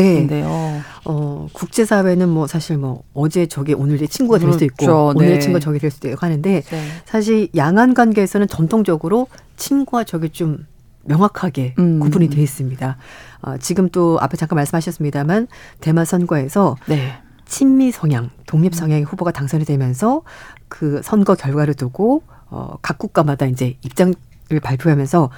인데요. 0.00 0.82
어, 1.04 1.48
국제사회는 1.52 2.28
뭐 2.28 2.46
사실 2.46 2.78
뭐 2.78 3.02
어제 3.14 3.46
저게 3.46 3.74
오늘 3.74 3.98
내 3.98 4.06
친구가 4.06 4.38
될 4.38 4.52
수도 4.52 4.64
있고 4.64 4.76
그렇죠. 4.78 5.06
오늘 5.14 5.26
네. 5.26 5.32
의 5.34 5.40
친구가 5.40 5.60
적이 5.60 5.78
될 5.78 5.90
수도 5.90 6.08
있고 6.08 6.18
하는데 6.20 6.62
네. 6.62 6.82
사실 7.04 7.48
양안 7.54 7.94
관계에서는 7.94 8.48
전통적으로 8.48 9.28
친구와 9.56 10.04
적이 10.04 10.30
좀 10.30 10.66
명확하게 11.04 11.74
음. 11.78 12.00
구분이 12.00 12.28
돼 12.30 12.42
있습니다. 12.42 12.96
어, 13.42 13.56
지금 13.58 13.88
또 13.90 14.18
앞에 14.20 14.36
잠깐 14.36 14.56
말씀하셨습니다만 14.56 15.48
대만 15.80 16.04
선거에서 16.04 16.76
네. 16.86 17.18
친미 17.44 17.92
성향, 17.92 18.30
독립 18.46 18.74
성향의 18.74 19.04
후보가 19.04 19.32
당선이 19.32 19.64
되면서 19.64 20.22
그 20.68 21.00
선거 21.04 21.34
결과를 21.34 21.74
두고 21.74 22.22
어, 22.46 22.76
각 22.80 22.98
국가마다 22.98 23.46
이제 23.46 23.76
입장을 23.82 24.14
발표하면서 24.62 25.30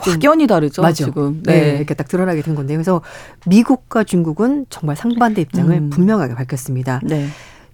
확연히 0.00 0.46
다르죠. 0.46 0.82
맞아. 0.82 1.04
지금. 1.04 1.42
네. 1.44 1.76
이렇게 1.76 1.94
딱 1.94 2.08
드러나게 2.08 2.42
된 2.42 2.54
건데 2.54 2.74
그래서 2.74 3.00
미국과 3.46 4.04
중국은 4.04 4.66
정말 4.70 4.96
상반대 4.96 5.40
입장을 5.42 5.74
음. 5.74 5.90
분명하게 5.90 6.34
밝혔습니다. 6.34 7.00
네. 7.04 7.28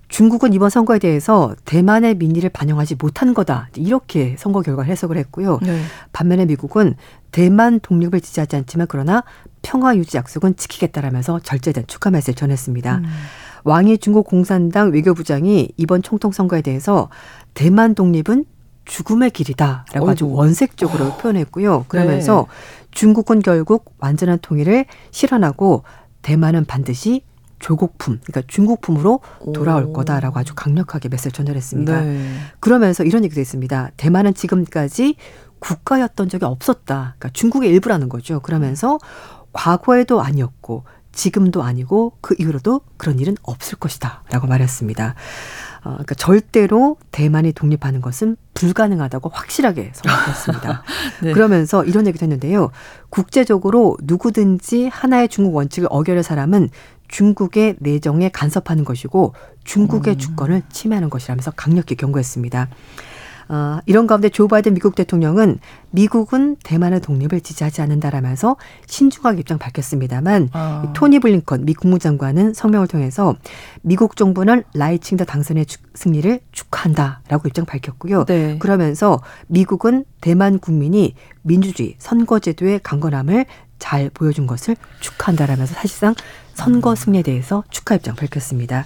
중국은 0.08 0.52
이번 0.52 0.70
선거에 0.70 0.98
대해서 0.98 1.54
대만의 1.64 2.16
민의를 2.16 2.50
반영하지 2.50 2.96
못한 2.96 3.32
거다 3.32 3.68
이렇게 3.76 4.34
선거 4.38 4.60
결과를 4.60 4.90
해석을 4.90 5.16
했고요. 5.16 5.60
네. 5.62 5.80
반면에 6.12 6.46
미국은 6.46 6.96
대만 7.30 7.78
독립을 7.80 8.20
지지하지 8.20 8.56
않지만 8.56 8.88
그러나 8.90 9.22
평화 9.62 9.96
유지 9.96 10.16
약속은 10.16 10.56
지키겠다라면서 10.56 11.40
절제된 11.40 11.84
축하 11.86 12.10
메시지를 12.10 12.34
전했습니다. 12.34 12.96
음. 12.96 13.04
왕이 13.64 13.98
중국 13.98 14.26
공산당 14.26 14.90
외교부장이 14.90 15.70
이번 15.76 16.02
총통 16.02 16.32
선거에 16.32 16.62
대해서 16.62 17.08
대만 17.54 17.94
독립은 17.94 18.44
죽음의 18.84 19.30
길이다라고 19.30 20.10
아주 20.10 20.24
어이구. 20.26 20.36
원색적으로 20.36 21.16
표현했고요. 21.16 21.84
그러면서 21.88 22.46
중국은 22.90 23.40
결국 23.40 23.94
완전한 23.98 24.38
통일을 24.40 24.86
실현하고 25.10 25.84
대만은 26.22 26.64
반드시 26.64 27.22
조국품, 27.60 28.20
그러니까 28.24 28.42
중국품으로 28.48 29.20
돌아올 29.54 29.84
오. 29.84 29.92
거다라고 29.92 30.38
아주 30.38 30.54
강력하게 30.54 31.08
메시지를 31.08 31.32
전달했습니다. 31.32 32.00
네. 32.00 32.34
그러면서 32.58 33.04
이런 33.04 33.22
얘기도 33.22 33.40
있습니다. 33.40 33.90
대만은 33.96 34.34
지금까지 34.34 35.16
국가였던 35.58 36.30
적이 36.30 36.46
없었다. 36.46 37.14
그러니까 37.18 37.28
중국의 37.34 37.70
일부라는 37.70 38.08
거죠. 38.08 38.40
그러면서 38.40 38.98
과거에도 39.52 40.22
아니었고 40.22 40.84
지금도 41.12 41.62
아니고 41.62 42.14
그 42.20 42.34
이후로도 42.38 42.80
그런 42.96 43.18
일은 43.18 43.36
없을 43.42 43.78
것이다라고 43.78 44.46
말했습니다. 44.46 45.14
어, 45.82 45.90
그러니까 45.90 46.14
절대로 46.14 46.96
대만이 47.10 47.52
독립하는 47.52 48.00
것은 48.00 48.36
불가능하다고 48.54 49.30
확실하게 49.30 49.92
선언했습니다. 49.94 50.82
네. 51.24 51.32
그러면서 51.32 51.84
이런 51.84 52.06
얘기도 52.06 52.24
했는데요. 52.24 52.70
국제적으로 53.08 53.96
누구든지 54.02 54.88
하나의 54.88 55.28
중국 55.28 55.54
원칙을 55.54 55.88
어겨낼 55.90 56.22
사람은 56.22 56.68
중국의 57.08 57.76
내정에 57.80 58.28
간섭하는 58.28 58.84
것이고 58.84 59.34
중국의 59.64 60.14
음. 60.14 60.18
주권을 60.18 60.62
침해하는 60.70 61.10
것이라면서 61.10 61.52
강력히 61.52 61.96
경고했습니다. 61.96 62.68
어, 63.52 63.80
이런 63.86 64.06
가운데 64.06 64.28
조 64.28 64.46
바이든 64.46 64.74
미국 64.74 64.94
대통령은 64.94 65.58
미국은 65.90 66.54
대만의 66.62 67.00
독립을 67.00 67.40
지지하지 67.40 67.82
않는다라면서 67.82 68.56
신중하게 68.86 69.40
입장 69.40 69.58
밝혔습니다만 69.58 70.50
아. 70.52 70.84
이 70.86 70.92
토니 70.94 71.18
블링컨 71.18 71.64
미 71.64 71.74
국무장관은 71.74 72.54
성명을 72.54 72.86
통해서 72.86 73.34
미국 73.82 74.14
정부는 74.14 74.62
라이칭더 74.74 75.24
당선의 75.24 75.66
축- 75.66 75.82
승리를 75.94 76.38
축하한다라고 76.52 77.48
입장 77.48 77.64
밝혔고요. 77.64 78.24
네. 78.26 78.56
그러면서 78.60 79.20
미국은 79.48 80.04
대만 80.20 80.60
국민이 80.60 81.16
민주주의 81.42 81.96
선거제도의 81.98 82.78
강건함을 82.84 83.46
잘 83.80 84.10
보여준 84.10 84.46
것을 84.46 84.76
축하한다라면서 85.00 85.74
사실상 85.74 86.14
선거 86.60 86.94
승리에 86.94 87.22
대해서 87.22 87.64
축하 87.70 87.94
입장 87.94 88.14
밝혔습니다. 88.14 88.84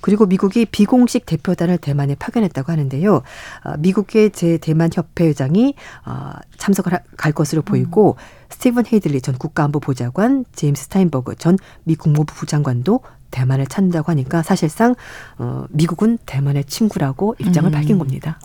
그리고 0.00 0.26
미국이 0.26 0.64
비공식 0.64 1.26
대표단을 1.26 1.78
대만에 1.78 2.14
파견했다고 2.14 2.70
하는데요. 2.70 3.22
아, 3.64 3.76
미국의 3.78 4.30
재대만 4.30 4.90
협회 4.94 5.26
회장이 5.26 5.74
아, 6.04 6.36
참석을 6.56 6.94
하- 6.94 7.00
갈 7.16 7.32
것으로 7.32 7.62
보이고 7.62 8.16
스티븐 8.48 8.84
해들리 8.92 9.20
전 9.20 9.36
국가안보보좌관, 9.36 10.44
제임스 10.54 10.84
스타인버그 10.84 11.34
전 11.36 11.56
미 11.82 11.96
국무부 11.96 12.32
부장관도 12.34 13.00
대만을 13.30 13.66
찾는다고 13.66 14.10
하니까 14.12 14.42
사실상 14.42 14.94
어, 15.38 15.66
미국은 15.70 16.18
대만의 16.26 16.64
친구라고 16.64 17.36
입장을 17.38 17.70
음. 17.70 17.72
밝힌 17.72 17.98
겁니다. 17.98 18.38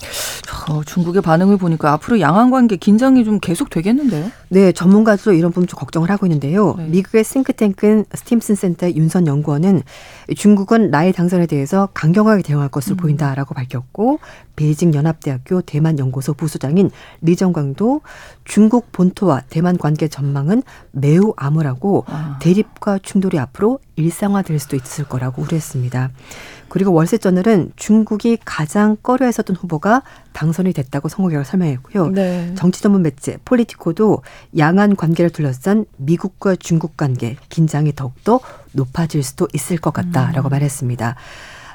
어, 0.70 0.84
중국의 0.84 1.22
반응을 1.22 1.58
보니까 1.58 1.92
앞으로 1.94 2.20
양안 2.20 2.52
관계 2.52 2.76
긴장이 2.76 3.24
좀 3.26 3.40
계속 3.40 3.70
되겠는데요. 3.70 4.32
네, 4.50 4.72
전문가도 4.72 5.34
이런 5.34 5.52
부분 5.52 5.68
좀 5.68 5.78
걱정을 5.80 6.10
하고 6.10 6.26
있는데요. 6.26 6.76
네. 6.78 6.88
미국의 6.88 7.24
싱크탱크 7.24 8.04
스팀슨 8.14 8.56
센터의 8.56 8.96
윤선 8.96 9.28
연구원은 9.28 9.84
중국은 10.36 10.92
나의 10.92 11.14
당선에 11.14 11.46
대해서 11.46 11.90
강경하게 11.94 12.44
대응할 12.44 12.70
것으로 12.70 12.96
음. 12.96 12.98
보인다라고 12.98 13.54
밝혔고 13.54 14.20
베이징 14.56 14.94
연합대학교 14.94 15.62
대만 15.62 16.00
연구소 16.00 16.34
부소장인 16.34 16.92
리정광도 17.22 18.02
중국 18.46 18.92
본토와 18.92 19.44
대만 19.50 19.78
관계 19.78 20.08
전망은 20.08 20.64
매우 20.92 21.34
암울하고 21.38 22.06
아. 22.08 22.40
대립과 22.42 23.00
충돌이 23.00 23.40
앞으로 23.40 23.80
일상화될 23.96 24.60
수도 24.60 24.76
있을 24.76 25.06
거라고 25.06 25.42
우려했습니다. 25.42 26.12
그리고 26.74 26.92
월스트리트저널은 26.94 27.74
중국이 27.76 28.38
가장 28.44 28.98
꺼려 29.04 29.28
했었던 29.28 29.56
후보가 29.56 30.02
당선이 30.34 30.74
됐다고 30.74 31.08
선거 31.08 31.30
결과 31.30 31.44
설명했고요. 31.44 32.08
네. 32.08 32.52
정치 32.56 32.82
전문 32.82 33.04
매체 33.04 33.38
폴리티코도 33.46 34.24
양안 34.58 34.96
관계를 34.96 35.30
둘러싼 35.30 35.86
미국과 35.98 36.56
중국 36.56 36.98
관계 36.98 37.38
긴장이 37.50 37.94
더욱더 37.94 38.40
높아질 38.72 39.22
수도 39.22 39.48
있을 39.54 39.78
것 39.78 39.94
같다라고 39.94 40.50
말했습니다. 40.50 41.16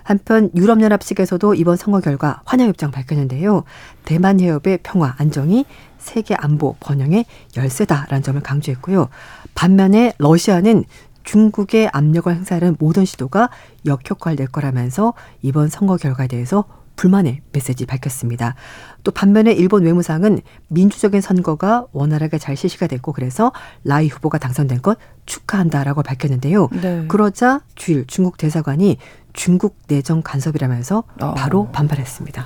한편 0.08 0.48
유럽연합 0.56 1.02
측에서도 1.02 1.52
이번 1.52 1.76
선거 1.76 2.00
결과 2.00 2.40
환영 2.46 2.70
입장 2.70 2.90
밝혔는데요. 2.90 3.64
대만 4.06 4.40
해협의 4.40 4.78
평화 4.82 5.14
안정이 5.18 5.66
세계 5.98 6.34
안보 6.34 6.76
번영의 6.80 7.26
열쇠다라는 7.58 8.22
점을 8.22 8.40
강조했고요. 8.40 9.10
반면에 9.54 10.14
러시아는 10.16 10.84
중국의 11.24 11.90
압력을 11.92 12.34
행사하는 12.34 12.76
모든 12.78 13.04
시도가 13.04 13.50
역효과를 13.84 14.36
낼 14.36 14.46
거라면서 14.46 15.12
이번 15.42 15.68
선거 15.68 15.98
결과에 15.98 16.26
대해서 16.26 16.64
불만의 16.98 17.40
메시지 17.52 17.86
밝혔습니다. 17.86 18.56
또 19.04 19.12
반면에 19.12 19.52
일본 19.52 19.84
외무상은 19.84 20.40
민주적인 20.66 21.20
선거가 21.20 21.86
원활하게 21.92 22.38
잘 22.38 22.56
실시가 22.56 22.88
됐고 22.88 23.12
그래서 23.12 23.52
라이 23.84 24.08
후보가 24.08 24.38
당선된 24.38 24.82
것 24.82 24.98
축하한다라고 25.24 26.02
밝혔는데요. 26.02 26.68
네. 26.82 27.04
그러자 27.06 27.60
주일 27.76 28.04
중국 28.08 28.36
대사관이 28.36 28.98
중국 29.32 29.76
내정 29.86 30.22
간섭이라면서 30.22 31.04
어. 31.20 31.34
바로 31.34 31.68
반발했습니다. 31.70 32.42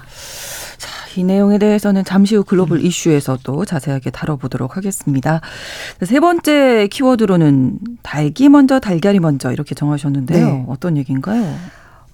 자, 0.76 0.88
이 1.16 1.24
내용에 1.24 1.56
대해서는 1.56 2.04
잠시 2.04 2.36
후 2.36 2.44
글로벌 2.44 2.80
음. 2.80 2.84
이슈에서 2.84 3.38
또 3.44 3.64
자세하게 3.64 4.10
다뤄보도록 4.10 4.76
하겠습니다. 4.76 5.40
세 6.02 6.20
번째 6.20 6.88
키워드로는 6.88 7.78
닭이 8.02 8.50
먼저 8.50 8.80
달걀이 8.80 9.18
먼저 9.18 9.50
이렇게 9.50 9.74
정하셨는데요. 9.74 10.46
네. 10.46 10.64
어떤 10.68 10.98
얘기인가요? 10.98 11.56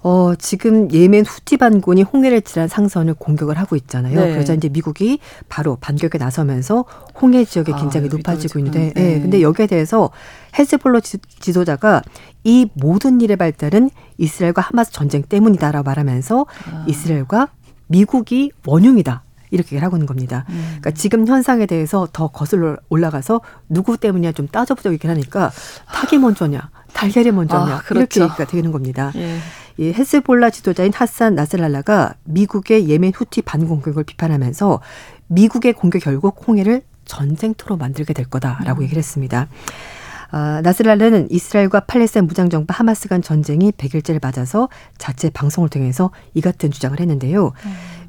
어, 0.02 0.35
지금 0.38 0.90
예멘 0.93 1.25
후티 1.26 1.57
반군이 1.57 2.02
홍해를 2.02 2.43
지난 2.43 2.69
상선을 2.69 3.14
공격을 3.14 3.59
하고 3.59 3.75
있잖아요. 3.76 4.19
네. 4.21 4.33
그러자 4.33 4.55
이제 4.55 4.69
미국이 4.69 5.19
바로 5.49 5.76
반격에 5.76 6.19
나서면서 6.19 6.85
홍해 7.21 7.45
지역의 7.45 7.75
아, 7.75 7.78
긴장이 7.78 8.05
여기도 8.05 8.19
높아지고 8.19 8.59
있는데, 8.61 8.93
네. 8.95 9.14
예, 9.17 9.21
근데 9.21 9.43
여기에 9.43 9.67
대해서 9.67 10.11
헤즈볼러 10.59 11.00
지- 11.00 11.19
지도자가 11.40 12.02
이 12.45 12.69
모든 12.75 13.21
일의 13.21 13.37
발달은 13.37 13.90
이스라엘과 14.19 14.62
하마스 14.62 14.93
전쟁 14.93 15.23
때문이다라고 15.23 15.85
말하면서 15.85 16.47
아. 16.71 16.85
이스라엘과 16.87 17.49
미국이 17.88 18.52
원흉이다. 18.67 19.23
이렇게 19.50 19.69
얘기를 19.76 19.83
하고 19.85 19.97
있는 19.97 20.07
겁니다. 20.07 20.45
음. 20.50 20.62
그러니까 20.78 20.90
지금 20.90 21.26
현상에 21.26 21.64
대해서 21.64 22.07
더 22.12 22.28
거슬러 22.28 22.76
올라가서 22.90 23.40
누구 23.71 23.97
때문이냐 23.97 24.33
좀 24.33 24.47
따져보자고 24.47 24.93
얘기를 24.93 25.12
하니까 25.14 25.50
닭이 25.90 26.21
먼저냐, 26.21 26.69
달걀이 26.93 27.31
먼저냐 27.31 27.76
아, 27.76 27.78
그렇죠. 27.81 28.00
이렇게 28.00 28.21
얘기가 28.21 28.45
되는 28.45 28.71
겁니다. 28.73 29.11
예. 29.17 29.38
이 29.78 29.92
헤스볼라 29.92 30.50
지도자인 30.50 30.92
하산 30.92 31.37
나스랄라가 31.37 32.14
미국의 32.25 32.88
예멘 32.88 33.12
후티 33.14 33.42
반공격을 33.42 34.04
비판하면서 34.04 34.80
미국의 35.28 35.73
공격 35.73 36.02
결국 36.02 36.42
홍해를 36.47 36.82
전쟁터로 37.04 37.76
만들게 37.76 38.12
될 38.12 38.26
거다라고 38.26 38.82
얘기를 38.82 38.99
했습니다. 38.99 39.49
아, 40.30 40.61
나스랄라는 40.62 41.28
이스라엘과 41.30 41.80
팔레스타인 41.80 42.26
무장정부 42.26 42.75
하마스 42.76 43.08
간 43.08 43.23
전쟁이 43.23 43.73
100일째를 43.73 44.20
맞아서 44.20 44.68
자체 44.99 45.30
방송을 45.30 45.70
통해서 45.70 46.11
이 46.35 46.40
같은 46.40 46.70
주장을 46.70 46.99
했는데요. 46.99 47.52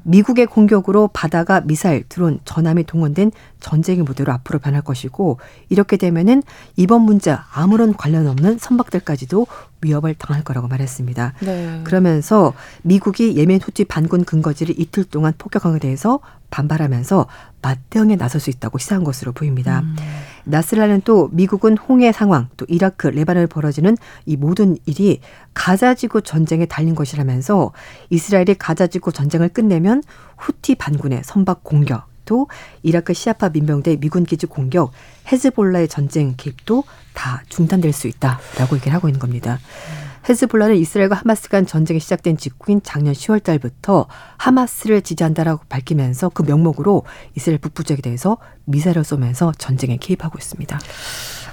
미국의 0.02 0.46
공격으로 0.46 1.08
바다가 1.12 1.60
미사일, 1.60 2.04
드론, 2.08 2.40
전함이 2.44 2.84
동원된 2.84 3.32
전쟁의 3.60 4.04
무대로 4.04 4.32
앞으로 4.32 4.58
변할 4.58 4.82
것이고 4.82 5.38
이렇게 5.68 5.96
되면은 5.96 6.42
이번 6.76 7.02
문제 7.02 7.36
아무런 7.52 7.94
관련 7.94 8.26
없는 8.26 8.58
선박들까지도 8.58 9.46
위협을 9.82 10.14
당할 10.14 10.42
거라고 10.44 10.68
말했습니다. 10.68 11.34
네. 11.40 11.80
그러면서 11.84 12.54
미국이 12.82 13.36
예멘 13.36 13.60
후티 13.60 13.84
반군 13.84 14.24
근거지를 14.24 14.74
이틀 14.78 15.04
동안 15.04 15.32
폭격한 15.36 15.72
것에 15.72 15.80
대해서 15.80 16.20
반발하면서 16.50 17.26
맞대응에 17.62 18.16
나설 18.16 18.40
수 18.40 18.50
있다고 18.50 18.78
시사한 18.78 19.04
것으로 19.04 19.32
보입니다. 19.32 19.80
음. 19.80 19.96
나스랄은 20.44 21.02
또 21.04 21.28
미국은 21.32 21.76
홍해 21.76 22.12
상황, 22.12 22.48
또 22.56 22.66
이라크, 22.68 23.06
레바논에 23.08 23.46
벌어지는 23.46 23.96
이 24.26 24.36
모든 24.36 24.76
일이 24.86 25.20
가자지구 25.54 26.22
전쟁에 26.22 26.66
달린 26.66 26.94
것이라면서 26.94 27.72
이스라엘이 28.10 28.54
가자지구 28.54 29.12
전쟁을 29.12 29.50
끝내면 29.50 30.02
후티 30.36 30.76
반군의 30.76 31.22
선박 31.24 31.64
공격, 31.64 32.06
또 32.24 32.48
이라크 32.82 33.12
시아파 33.12 33.48
민병대 33.48 33.96
미군 33.96 34.24
기지 34.24 34.46
공격, 34.46 34.92
헤즈볼라의 35.32 35.88
전쟁 35.88 36.34
개입도 36.36 36.84
다 37.12 37.42
중단될 37.48 37.92
수 37.92 38.06
있다라고 38.08 38.76
얘기를 38.76 38.94
하고 38.94 39.08
있는 39.08 39.18
겁니다. 39.18 39.58
헤즈볼라는 40.30 40.76
이스라엘과 40.76 41.16
하마스 41.16 41.48
간 41.48 41.66
전쟁이 41.66 41.98
시작된 41.98 42.36
직후인 42.36 42.80
작년 42.84 43.14
10월 43.14 43.42
달부터 43.42 44.06
하마스를 44.36 45.02
지지한다라고 45.02 45.62
밝히면서 45.68 46.28
그 46.28 46.42
명목으로 46.42 47.02
이스라엘 47.36 47.58
북부 47.58 47.82
지역에 47.82 48.00
대해서 48.00 48.38
미사일을 48.66 49.02
쏘면서 49.02 49.52
전쟁에 49.58 49.96
개입하고 49.96 50.38
있습니다. 50.38 50.78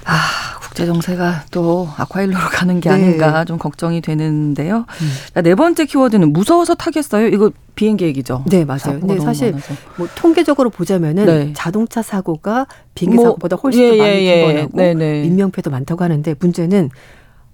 아, 0.04 0.58
국제 0.60 0.86
정세가 0.86 1.46
또 1.50 1.88
악화일로로 1.96 2.38
가는 2.50 2.80
게 2.80 2.88
네. 2.88 2.94
아닌가 2.94 3.44
좀 3.44 3.58
걱정이 3.58 4.00
되는데요. 4.00 4.86
음. 5.02 5.12
자, 5.34 5.42
네 5.42 5.56
번째 5.56 5.84
키워드는 5.84 6.32
무서워서 6.32 6.76
타겠어요. 6.76 7.26
이거 7.26 7.50
비행기 7.74 8.04
얘기죠. 8.04 8.44
네, 8.46 8.64
맞아요. 8.64 9.00
근데 9.00 9.18
사실 9.18 9.50
많아서. 9.50 9.74
뭐 9.96 10.08
통계적으로 10.14 10.70
보자면은 10.70 11.26
네. 11.26 11.52
자동차 11.54 12.00
사고가 12.00 12.68
비행기 12.94 13.16
뭐, 13.16 13.24
사고보다 13.24 13.56
훨씬 13.56 13.82
예, 13.82 13.90
더 13.90 13.96
많이 13.96 14.14
예, 14.14 14.24
예. 14.24 14.44
발생하고 14.44 14.76
네네. 14.76 15.24
인명피해도 15.24 15.70
많다고 15.70 16.04
하는데 16.04 16.34
문제는 16.38 16.90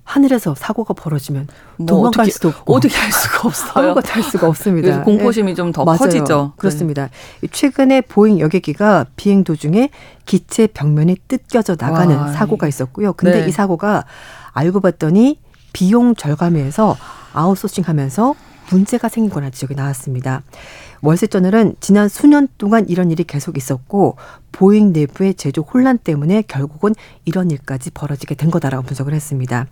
하늘에서 0.05 0.55
사고가 0.55 0.93
벌어지면 0.95 1.49
뭐 1.79 1.87
도망갈 1.87 2.23
어떻게- 2.25 2.31
수도 2.31 2.49
없고 2.49 2.75
어떻게 2.75 2.95
할 2.97 3.11
수가 3.11 3.49
없어요. 3.49 3.73
아무것도 3.89 4.13
할 4.13 4.23
수가 4.23 4.49
없습니다. 4.49 5.03
공포심이 5.03 5.55
좀더 5.55 5.85
맞아요. 5.85 5.99
커지죠. 5.99 6.53
그렇습니다. 6.57 7.09
최근에 7.51 8.03
보잉 8.03 8.39
여객기가 8.39 9.07
비행 9.17 9.45
도중에 9.45 9.89
기체 10.27 10.67
벽면이 10.67 11.17
뜯겨져 11.27 11.77
나가는 11.79 12.15
와, 12.17 12.29
사고가 12.33 12.69
있었고요. 12.69 13.15
근데 13.15 13.41
네. 13.43 13.49
이 13.49 13.51
사고가 13.51 14.05
알고 14.53 14.81
봤더니 14.81 15.39
비용 15.73 16.15
절감에서 16.15 16.97
아웃소싱하면서 17.33 18.35
문제가 18.71 19.09
생긴 19.09 19.31
거라는 19.31 19.53
지적이 19.53 19.75
나왔습니다. 19.75 20.43
월스트리트저널은 21.03 21.77
지난 21.81 22.09
수년 22.09 22.49
동안 22.57 22.87
이런 22.89 23.11
일이 23.11 23.25
계속 23.25 23.59
있었고 23.59 24.17
보잉 24.53 24.93
내부의 24.93 25.35
제조 25.35 25.61
혼란 25.63 25.99
때문에 25.99 26.43
결국은 26.49 26.95
이런 27.27 27.51
일까지 27.51 27.91
벌어지게 27.91 28.37
된 28.37 28.51
거다라고 28.51 28.85
분석을 28.85 29.13
했습니다. 29.13 29.67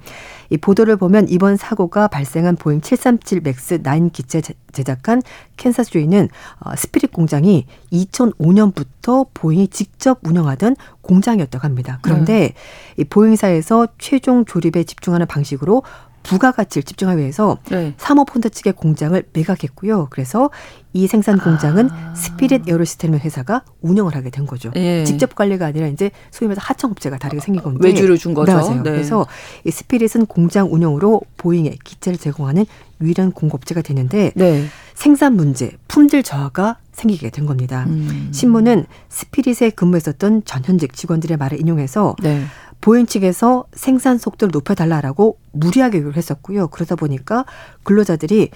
이 0.51 0.59
보도를 0.59 0.97
보면 0.97 1.29
이번 1.31 1.57
사고가 1.57 2.09
발생한 2.09 2.57
보잉 2.57 2.81
737 2.83 3.41
맥스 3.43 3.81
9 3.83 4.11
기체 4.11 4.41
제- 4.43 4.55
제작한 4.73 5.23
캔사스주에는 5.57 6.29
어, 6.61 6.77
스피릿 6.77 7.13
공장이 7.13 7.67
2005년부터 7.93 9.29
보잉이 9.33 9.69
직접 9.69 10.19
운영하던 10.23 10.77
공장이었다고 11.01 11.65
합니다. 11.65 11.99
그런데 12.03 12.53
이 12.99 13.05
보잉사에서 13.05 13.89
최종 13.99 14.45
조립에 14.45 14.85
집중하는 14.85 15.27
방식으로 15.27 15.83
부가가치를 16.23 16.83
집중하기 16.85 17.21
위해서 17.21 17.59
네. 17.71 17.95
사모펀드 17.97 18.51
측의 18.51 18.75
공장을 18.75 19.23
매각했고요. 19.33 20.09
그래서 20.11 20.51
이 20.93 21.07
생산 21.07 21.39
공장은 21.39 21.91
아. 21.91 22.15
스피릿 22.15 22.69
에어로시스템 22.69 23.15
회사가 23.15 23.65
운영을 23.81 24.15
하게 24.15 24.31
된 24.31 24.47
거죠. 24.47 24.71
예. 24.77 25.05
직접 25.05 25.35
관리가 25.35 25.67
아니라 25.67 25.87
이제 25.87 26.11
소위 26.31 26.49
말해서 26.49 26.61
하청업체가 26.65 27.19
다르게 27.19 27.41
생긴 27.41 27.63
건데 27.63 27.89
외주를 27.89 28.19
준 28.19 28.35
거죠. 28.35 28.53
네, 28.53 28.59
맞아요. 28.59 28.83
네. 28.83 28.91
그래서 28.91 29.27
이 29.65 29.71
스피릿은 29.71 30.27
공장 30.27 30.73
운영으로 30.73 31.23
보잉에 31.37 31.77
기체를 31.83 32.19
제공하는 32.19 32.67
유일한 33.01 33.33
공급체가 33.33 33.83
되는데 33.83 34.33
네. 34.35 34.67
생산 34.95 35.35
문제, 35.35 35.73
품질 35.89 36.23
저하가 36.23 36.77
생기게 36.93 37.31
된 37.31 37.47
겁니다. 37.47 37.85
음. 37.89 38.29
신문은 38.33 38.87
스피릿에 39.09 39.71
근무했었던 39.71 40.45
전현직 40.45 40.95
직원들의 40.95 41.37
말을 41.39 41.59
인용해서 41.59 42.17
네. 42.23 42.45
보잉 42.83 43.07
측에서 43.07 43.65
생산 43.73 44.19
속도를 44.19 44.51
높여달라라고 44.53 45.39
무리하게 45.53 45.99
요구를 45.99 46.17
했었고요. 46.19 46.69
그러다 46.69 46.97
보니까 46.97 47.47
근로자들이 47.85 48.51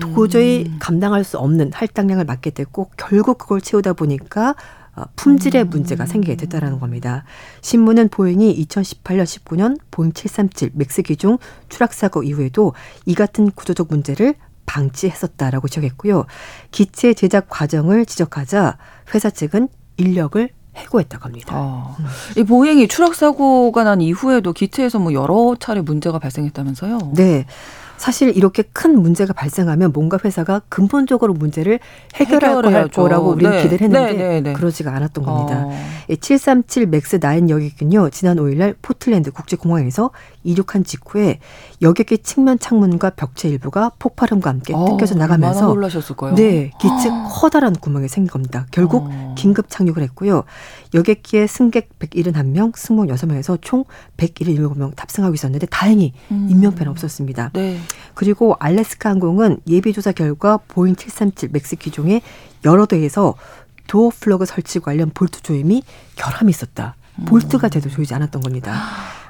도저히 0.00 0.64
음. 0.66 0.76
감당할 0.80 1.22
수 1.22 1.38
없는 1.38 1.70
할당량을 1.72 2.24
맡게 2.24 2.50
됐고 2.50 2.90
결국 2.96 3.38
그걸 3.38 3.60
채우다 3.60 3.92
보니까 3.94 4.56
어, 4.96 5.04
품질의 5.14 5.62
음. 5.62 5.70
문제가 5.70 6.06
생기게 6.06 6.36
됐다라는 6.36 6.80
겁니다. 6.80 7.24
신문은 7.60 8.08
보잉이 8.08 8.64
2018년 8.66 9.22
19년 9.22 9.78
보잉 9.92 10.12
737 10.12 10.72
맥스 10.74 11.02
기종 11.02 11.38
추락 11.68 11.92
사고 11.92 12.24
이후에도 12.24 12.74
이 13.04 13.14
같은 13.14 13.50
구조적 13.52 13.86
문제를 13.90 14.34
방치했었다라고 14.66 15.68
지적했고요. 15.68 16.26
기체 16.72 17.14
제작 17.14 17.48
과정을 17.48 18.06
지적하자 18.06 18.76
회사 19.14 19.30
측은 19.30 19.68
인력을 19.98 20.50
해고했다고 20.76 21.24
합니다. 21.24 21.54
어. 21.56 21.96
이 22.36 22.44
보잉이 22.44 22.88
추락 22.88 23.14
사고가 23.14 23.84
난 23.84 24.00
이후에도 24.00 24.52
기체에서 24.52 24.98
뭐 24.98 25.12
여러 25.12 25.56
차례 25.58 25.80
문제가 25.80 26.18
발생했다면서요? 26.18 27.12
네. 27.14 27.46
사실 27.96 28.36
이렇게 28.36 28.62
큰 28.74 29.00
문제가 29.00 29.32
발생하면 29.32 29.92
뭔가 29.92 30.18
회사가 30.22 30.60
근본적으로 30.68 31.32
문제를 31.32 31.80
해결할 32.14 32.52
거할 32.52 32.64
해결해야죠. 32.66 33.02
거라고 33.02 33.30
우리는 33.30 33.50
네. 33.50 33.62
기대를 33.62 33.84
했는데 33.86 34.12
네, 34.12 34.28
네, 34.28 34.40
네. 34.42 34.52
그러지가 34.52 34.94
않았던 34.94 35.24
겁니다. 35.24 35.64
어. 35.66 35.78
이737 36.10 36.86
맥스 36.86 37.18
9 37.18 37.48
여객은요 37.48 38.10
지난 38.10 38.36
5일날 38.36 38.76
포틀랜드 38.82 39.30
국제공항에서 39.30 40.10
이륙한 40.46 40.84
직후에 40.84 41.40
여객기 41.82 42.18
측면 42.18 42.58
창문과 42.58 43.10
벽체 43.10 43.48
일부가 43.48 43.90
폭발음과 43.98 44.48
함께 44.50 44.74
어, 44.74 44.84
뜯겨져 44.86 45.14
얼마나 45.14 45.36
나가면서 45.36 45.66
놀라셨을 45.66 46.16
거예요. 46.16 46.34
네 46.36 46.70
기체 46.80 47.10
커다란 47.30 47.74
구멍이 47.74 48.08
생긴 48.08 48.30
겁니다. 48.30 48.66
결국 48.70 49.08
어. 49.10 49.34
긴급 49.36 49.66
착륙을 49.68 50.02
했고요. 50.02 50.44
여객기에 50.94 51.46
승객 51.46 51.98
171명, 51.98 52.76
승무원 52.76 53.08
6명에서 53.08 53.58
총 53.60 53.84
177명 54.16 54.94
탑승하고 54.94 55.34
있었는데 55.34 55.66
다행히 55.66 56.12
음. 56.30 56.46
인명피해는 56.50 56.90
없었습니다. 56.92 57.50
네. 57.52 57.78
그리고 58.14 58.56
알래스카 58.58 59.10
항공은 59.10 59.58
예비조사 59.66 60.12
결과 60.12 60.58
보잉 60.68 60.94
737 60.94 61.50
맥스 61.52 61.76
기종의 61.76 62.22
여러 62.64 62.86
대에서 62.86 63.34
door 63.86 64.10
plug 64.18 64.46
설치 64.46 64.80
관련 64.80 65.10
볼트 65.10 65.42
조임이 65.42 65.82
결함이 66.16 66.50
있었다. 66.50 66.94
볼트가 67.24 67.68
제대로 67.68 67.94
조이지 67.94 68.14
않았던 68.14 68.42
겁니다. 68.42 68.74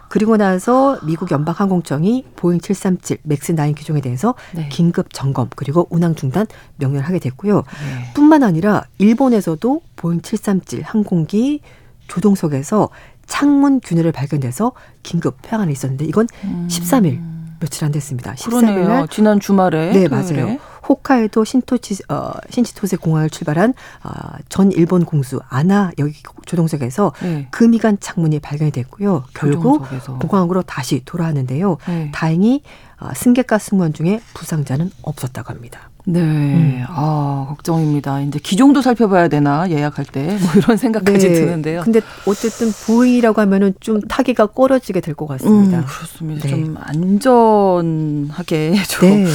그리고 0.09 0.37
나서 0.37 0.99
미국 1.03 1.31
연방항공청이 1.31 2.25
보잉 2.37 2.61
737 2.61 3.19
맥스 3.23 3.55
9 3.55 3.75
기종에 3.75 4.01
대해서 4.01 4.35
네. 4.55 4.69
긴급 4.69 5.12
점검 5.12 5.49
그리고 5.57 5.87
운항 5.90 6.14
중단 6.14 6.47
명령을 6.77 7.07
하게 7.07 7.19
됐고요. 7.19 7.57
네. 7.57 8.12
뿐만 8.14 8.42
아니라 8.42 8.85
일본에서도 8.99 9.81
보잉 9.97 10.21
737 10.23 10.83
항공기 10.83 11.61
조종석에서 12.09 12.88
창문 13.27 13.81
균열을 13.81 14.12
발견돼서 14.12 14.73
긴급 15.03 15.38
회항한 15.43 15.66
일이 15.66 15.73
있었는데 15.73 16.05
이건 16.05 16.29
음. 16.45 16.69
13일 16.71 17.21
며칠 17.61 17.85
안 17.85 17.92
됐습니다. 17.92 18.35
13일 18.35 18.51
그러네요. 18.51 18.88
날 18.88 19.09
지난 19.09 19.40
주말에. 19.40 19.92
네, 19.92 20.09
토요일에. 20.09 20.42
맞아요. 20.42 20.59
홋카이도 20.89 21.45
신토치 21.44 22.03
어, 22.09 22.33
신치토세 22.51 22.96
공항을 22.96 23.31
출발한 23.31 23.75
어, 24.05 24.11
전 24.49 24.72
일본 24.72 25.05
공수 25.05 25.40
ANA 25.49 25.91
여기 25.99 26.14
조종석에서 26.46 27.12
네. 27.22 27.49
금이간 27.51 27.99
창문이 28.01 28.40
발견이 28.40 28.70
됐고요. 28.70 29.25
결국 29.35 29.85
조종석에서. 29.85 30.18
공항으로 30.18 30.62
다시 30.62 31.03
돌아왔는데요. 31.05 31.79
네. 31.87 32.11
다행히 32.14 32.62
어, 32.96 32.96
승객과 33.15 33.59
승무원 33.59 33.93
중에 33.93 34.21
부상자는 34.35 34.91
없었다고 35.03 35.51
합니다. 35.53 35.91
네. 36.09 36.21
음. 36.21 36.85
아, 36.89 37.47
걱정입니다. 37.49 38.21
이제 38.23 38.39
기종도 38.39 38.81
살펴봐야 38.81 39.27
되나 39.29 39.69
예약할 39.71 40.05
때 40.05 40.39
뭐 40.41 40.51
이런 40.57 40.77
생각까지 40.77 41.29
드는데요. 41.33 41.81
네. 41.81 41.85
근데 41.85 42.01
어쨌든 42.27 42.71
보잉이라고 42.87 43.41
하면은 43.41 43.75
좀 43.81 44.01
타기가 44.03 44.47
꺼려지게 44.47 45.01
될 45.01 45.15
것 45.17 45.27
같습니다. 45.27 45.79
음, 45.81 45.85
그렇습니다. 45.85 46.43
네. 46.47 46.49
좀 46.51 46.77
안전하게 46.81 48.75
좀, 48.89 49.09
네. 49.11 49.27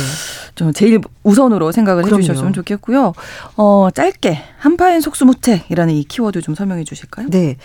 좀 0.56 0.74
제일 0.74 1.00
우선으로 1.24 1.72
생각을 1.72 2.04
그럼요. 2.04 2.22
해주셨으면 2.22 2.54
좋겠고요. 2.54 3.14
어, 3.58 3.90
짧게 3.94 4.40
한파엔 4.60 5.02
속수무책이라는 5.02 5.94
이 5.94 6.04
키워드 6.06 6.42
좀 6.42 6.56
설명해 6.56 6.84
주실까요? 6.86 7.28
네. 7.30 7.58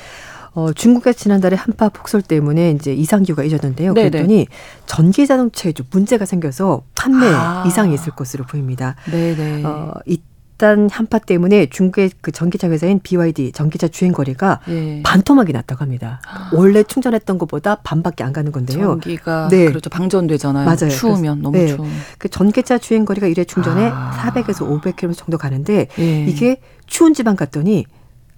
어, 0.57 0.73
중국의 0.73 1.15
지난달에 1.15 1.55
한파 1.55 1.91
폭설 1.91 2.23
때문에 2.23 2.71
이제 2.71 2.95
이상기후가. 2.95 3.43
네네. 3.43 3.93
그랬더니 3.93 4.47
전기 4.87 5.27
자동차에 5.27 5.73
좀 5.73 5.85
문제가 5.91 6.25
생겨서 6.25 6.83
판매 6.95 7.27
아. 7.27 7.63
이상이 7.67 7.93
있을 7.93 8.13
것으로 8.13 8.45
보입니다. 8.45 8.97
네네. 9.11 9.65
어, 9.65 9.93
일단 10.07 10.89
한파 10.91 11.19
때문에 11.19 11.67
중국의 11.67 12.11
그 12.23 12.33
전기차 12.33 12.71
회사인 12.71 13.01
BYD 13.01 13.53
전기차 13.53 13.89
주행 13.89 14.13
거리가 14.13 14.61
예. 14.69 15.03
반토막이 15.03 15.53
났다고 15.53 15.83
합니다. 15.83 16.23
원래 16.55 16.83
충전했던 16.83 17.37
것보다 17.37 17.75
반밖에 17.85 18.25
안 18.25 18.33
가는 18.33 18.51
건데요. 18.51 18.81
전기가 18.81 19.49
네. 19.51 19.67
그렇죠 19.67 19.91
방전되잖아요. 19.91 20.65
맞아요. 20.65 20.89
추우면 20.89 21.43
너무 21.43 21.59
네. 21.59 21.67
추운. 21.67 21.87
그 22.17 22.31
전기차 22.31 22.79
주행 22.79 23.05
거리가 23.05 23.27
일회 23.27 23.45
충전에 23.45 23.91
아. 23.93 24.11
400에서 24.33 24.67
500km 24.67 25.15
정도 25.15 25.37
가는데 25.37 25.89
예. 25.99 26.25
이게 26.25 26.57
추운 26.87 27.13
지방 27.13 27.37
갔더니 27.37 27.85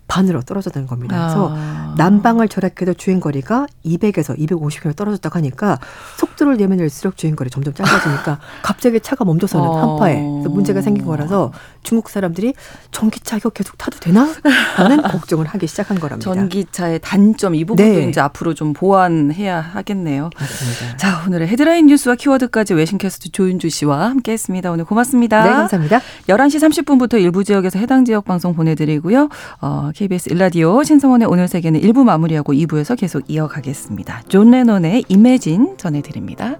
반으로 0.09 0.42
떨어졌다는 0.42 0.88
겁니다. 0.88 1.16
그래서 1.27 1.55
아. 1.55 1.94
난방을 1.97 2.49
절약해도 2.49 2.94
주행 2.94 3.21
거리가 3.21 3.66
200에서 3.85 4.37
250km 4.38 4.97
떨어졌다고 4.97 5.37
하니까 5.37 5.79
속도를 6.16 6.57
내면 6.57 6.79
낼수록 6.79 7.16
주행 7.16 7.37
거리 7.37 7.51
점점 7.51 7.75
짧아지니까 7.75 8.40
갑자기 8.62 9.01
차가 9.01 9.25
멈춰서는 9.25 9.68
어. 9.68 9.92
한파에 9.92 10.21
문제가 10.49 10.81
생긴 10.81 11.05
거라서 11.05 11.53
중국 11.88 12.11
사람들이 12.11 12.53
전기차 12.92 13.38
이거 13.38 13.48
계속 13.48 13.79
타도 13.79 13.98
되나? 13.98 14.29
라는 14.77 15.01
걱정을 15.09 15.46
하기 15.46 15.66
시작한 15.66 15.98
거랍니다. 15.98 16.31
전기차의 16.31 17.01
단점 17.03 17.55
이 17.55 17.64
부분도 17.64 17.98
네. 17.98 18.09
이제 18.11 18.20
앞으로 18.20 18.53
좀 18.53 18.74
보완해야 18.74 19.59
하겠네요. 19.59 20.29
맞습니다. 20.38 20.96
자 20.98 21.24
오늘의 21.27 21.48
헤드라인 21.48 21.87
뉴스와 21.87 22.16
키워드까지 22.16 22.74
외신캐스트 22.74 23.33
조윤주 23.33 23.70
씨와 23.70 24.11
함께 24.11 24.33
했습니다. 24.33 24.70
오늘 24.70 24.85
고맙습니다. 24.85 25.42
네, 25.42 25.51
감사합니다. 25.51 26.01
11시 26.29 26.85
30분부터 26.85 27.18
일부 27.18 27.42
지역에서 27.42 27.79
해당 27.79 28.05
지역 28.05 28.27
방송 28.27 28.55
보내드리고요. 28.55 29.31
어, 29.62 29.90
KBS 29.94 30.29
1라디오 30.31 30.83
신성원의 30.83 31.27
오늘 31.27 31.48
세계는 31.48 31.81
1부 31.81 32.05
마무리하고 32.05 32.53
2부에서 32.53 32.98
계속 32.98 33.31
이어가겠습니다. 33.31 34.24
존 34.29 34.51
레논의 34.51 35.05
Imagine 35.09 35.79
전해드립니다. 35.79 36.59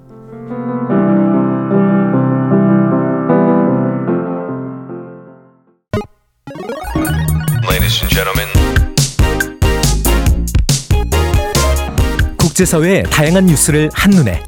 국제사회의 12.59 13.05
다양한 13.05 13.47
뉴스를 13.47 13.88
한눈에 13.92 14.42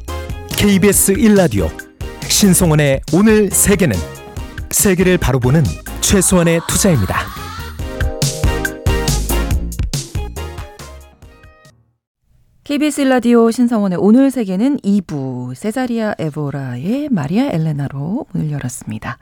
KBS 0.57 1.13
1라디오 1.13 1.69
신성원의 2.23 3.01
오늘 3.13 3.49
세계는 3.49 3.95
세계를 4.69 5.17
바로 5.17 5.39
보는 5.39 5.63
최소한의 6.01 6.59
투자입니다. 6.67 7.21
KBS 12.65 13.01
라디오 13.01 13.49
신성원의 13.49 13.97
오늘 14.01 14.29
세계는 14.29 14.79
2부 14.79 15.55
세자리아 15.55 16.15
에보라의 16.19 17.07
마리아 17.11 17.45
엘레나로 17.45 18.25
문을 18.33 18.51
열었습니다. 18.51 19.19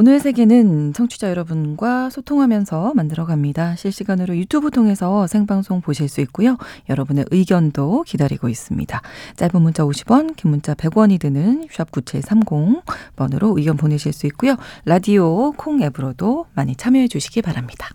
오늘 0.00 0.20
세계는 0.20 0.92
청취자 0.92 1.28
여러분과 1.28 2.08
소통하면서 2.10 2.92
만들어갑니다. 2.94 3.74
실시간으로 3.74 4.36
유튜브 4.36 4.70
통해서 4.70 5.26
생방송 5.26 5.80
보실 5.80 6.08
수 6.08 6.20
있고요. 6.20 6.56
여러분의 6.88 7.24
의견도 7.32 8.04
기다리고 8.04 8.48
있습니다. 8.48 9.02
짧은 9.34 9.60
문자 9.60 9.82
50원, 9.82 10.36
긴 10.36 10.52
문자 10.52 10.74
100원이 10.74 11.18
드는 11.18 11.66
샵 11.72 11.90
9730 11.90 12.84
번으로 13.16 13.58
의견 13.58 13.76
보내실 13.76 14.12
수 14.12 14.28
있고요. 14.28 14.54
라디오 14.84 15.50
콩 15.50 15.82
앱으로도 15.82 16.46
많이 16.54 16.76
참여해 16.76 17.08
주시기 17.08 17.42
바랍니다. 17.42 17.88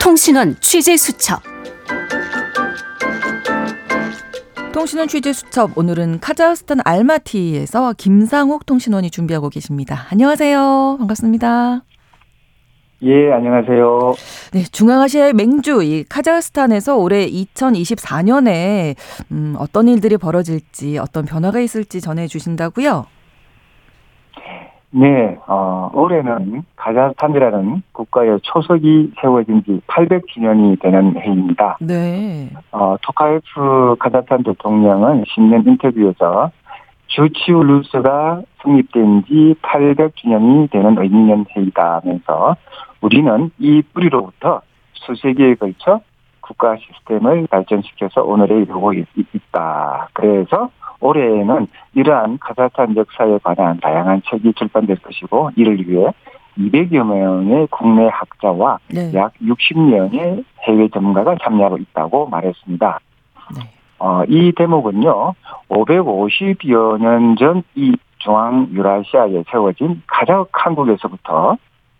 통신원 0.00 0.56
취재 0.62 0.96
수첩 0.96 1.42
통신원 4.74 5.06
취재 5.06 5.32
수첩 5.32 5.78
오늘은 5.78 6.18
카자흐스탄 6.18 6.80
알마티에서 6.84 7.94
김상욱 7.96 8.66
통신원이 8.66 9.08
준비하고 9.08 9.48
계십니다. 9.48 10.06
안녕하세요. 10.10 10.96
반갑습니다. 10.98 11.84
예, 13.02 13.32
안녕하세요. 13.32 14.14
네, 14.52 14.64
중앙아시아의 14.64 15.34
맹주 15.34 15.84
이 15.84 16.02
카자흐스탄에서 16.08 16.96
올해 16.96 17.24
2024년에 17.28 18.96
음, 19.30 19.54
어떤 19.58 19.86
일들이 19.86 20.16
벌어질지 20.16 20.98
어떤 20.98 21.24
변화가 21.24 21.60
있을지 21.60 22.00
전해 22.00 22.26
주신다고요? 22.26 23.06
네, 24.96 25.36
어, 25.48 25.90
올해는 25.92 26.62
카자흐스탄이라는 26.76 27.82
국가의 27.90 28.38
초석이 28.42 29.14
세워진 29.20 29.64
지 29.64 29.80
800주년이 29.88 30.80
되는 30.80 31.20
해입니다. 31.20 31.76
네. 31.80 32.48
어, 32.70 32.94
토카예프 33.02 33.96
카자흐스탄 33.98 34.44
대통령은 34.44 35.24
신년 35.26 35.64
인터뷰에서 35.66 36.52
주치우 37.08 37.64
루스가 37.64 38.42
성립된 38.62 39.24
지 39.26 39.54
800주년이 39.62 40.70
되는 40.70 40.96
의미 40.98 41.18
있는 41.22 41.44
해이다 41.56 42.00
하면서 42.02 42.54
우리는 43.00 43.50
이 43.58 43.82
뿌리로부터 43.92 44.60
수세기에 44.92 45.56
걸쳐 45.56 46.00
국가 46.40 46.76
시스템을 46.76 47.48
발전시켜서 47.50 48.22
오늘에 48.22 48.58
이르고 48.62 48.92
있- 48.92 49.06
있다. 49.16 50.08
그래서 50.12 50.70
올해에는 51.04 51.66
이러한 51.94 52.38
카자흐스탄 52.38 52.96
역사에 52.96 53.38
관한 53.42 53.78
다양한 53.80 54.22
책이 54.28 54.54
출판될 54.54 54.96
것이고 54.96 55.50
이를 55.56 55.86
위해 55.86 56.06
200여 56.58 57.04
명의 57.04 57.66
국내 57.70 58.08
학자와 58.08 58.78
네. 58.88 59.12
약 59.14 59.32
60명의 59.42 60.44
해외 60.62 60.88
전문가가 60.88 61.36
참여하고 61.42 61.78
있다고 61.78 62.28
말했습니다. 62.28 63.00
네. 63.56 63.70
어, 63.98 64.22
이 64.28 64.52
대목은요, 64.56 65.34
550여 65.68 66.98
년 67.00 67.36
전 67.36 67.62
이 67.74 67.96
중앙 68.18 68.68
유라시아에 68.72 69.44
세워진 69.50 70.02
가장 70.06 70.46
한국에서부터 70.52 71.56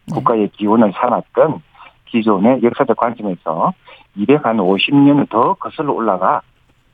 네. 0.06 0.14
국가의 0.14 0.48
기원을 0.50 0.92
삼았던 0.94 1.60
기존의 2.06 2.62
역사적 2.62 2.96
관점에서 2.96 3.72
250년을 4.16 5.28
더 5.28 5.54
거슬러 5.54 5.92
올라가 5.92 6.40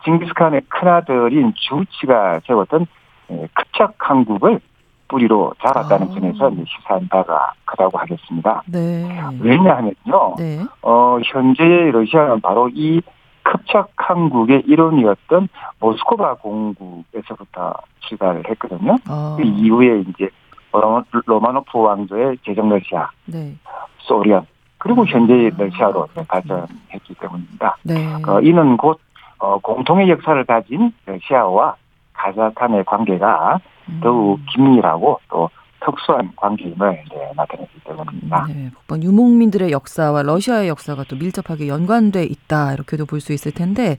징기스칸의 0.05 0.63
큰아들인 0.69 1.53
주치가 1.57 2.41
세웠던 2.47 2.87
에, 3.31 3.47
급작 3.55 3.95
한국을 3.99 4.61
뿌리로 5.09 5.53
잡았다는 5.61 6.09
아. 6.09 6.15
점에서 6.15 6.51
시사한 6.67 7.09
바가 7.09 7.53
크다고 7.65 7.99
하겠습니다. 7.99 8.63
네. 8.67 9.05
왜냐하면요, 9.41 10.35
네. 10.39 10.61
어, 10.83 11.19
현재의 11.25 11.91
러시아는 11.91 12.41
바로 12.41 12.69
이 12.73 13.01
급작 13.43 13.91
한국의 13.97 14.63
일원이었던 14.67 15.49
모스크바 15.81 16.35
공국에서부터 16.35 17.75
출발을 18.01 18.45
했거든요. 18.51 18.97
어, 19.09 19.37
그 19.37 19.43
이후에 19.43 20.01
이제 20.09 20.29
로마- 20.73 21.03
로마노프 21.27 21.77
왕조의 21.79 22.39
제정 22.45 22.69
러시아, 22.69 23.11
네. 23.27 23.57
소련, 23.99 24.47
그리고 24.79 25.05
현재의 25.07 25.51
아, 25.59 25.63
러시아로 25.65 26.07
그렇군요. 26.07 26.25
발전했기 26.29 27.15
때문입니다. 27.21 27.77
네. 27.83 28.15
어, 28.29 28.41
이는 28.41 28.77
곧 28.77 29.01
어, 29.41 29.59
공통의 29.59 30.09
역사를 30.11 30.43
가진 30.45 30.93
러시아와 31.07 31.75
카자흐스탄의 32.13 32.85
관계가 32.85 33.59
음. 33.89 34.01
더욱 34.03 34.39
긴밀하고 34.53 35.19
또 35.31 35.49
특수한 35.83 36.31
관계임을 36.37 37.05
이제 37.07 37.17
나타내기 37.35 37.71
때문입니다. 37.85 38.47
네, 38.49 38.71
북방 38.75 39.03
유목민들의 39.03 39.73
역사와 39.73 40.23
러시아의 40.25 40.69
역사가 40.69 41.05
또 41.05 41.17
밀접하게 41.17 41.69
연관돼 41.69 42.25
있다 42.25 42.75
이렇게도 42.75 43.07
볼 43.07 43.21
수 43.21 43.33
있을 43.33 43.53
텐데 43.53 43.97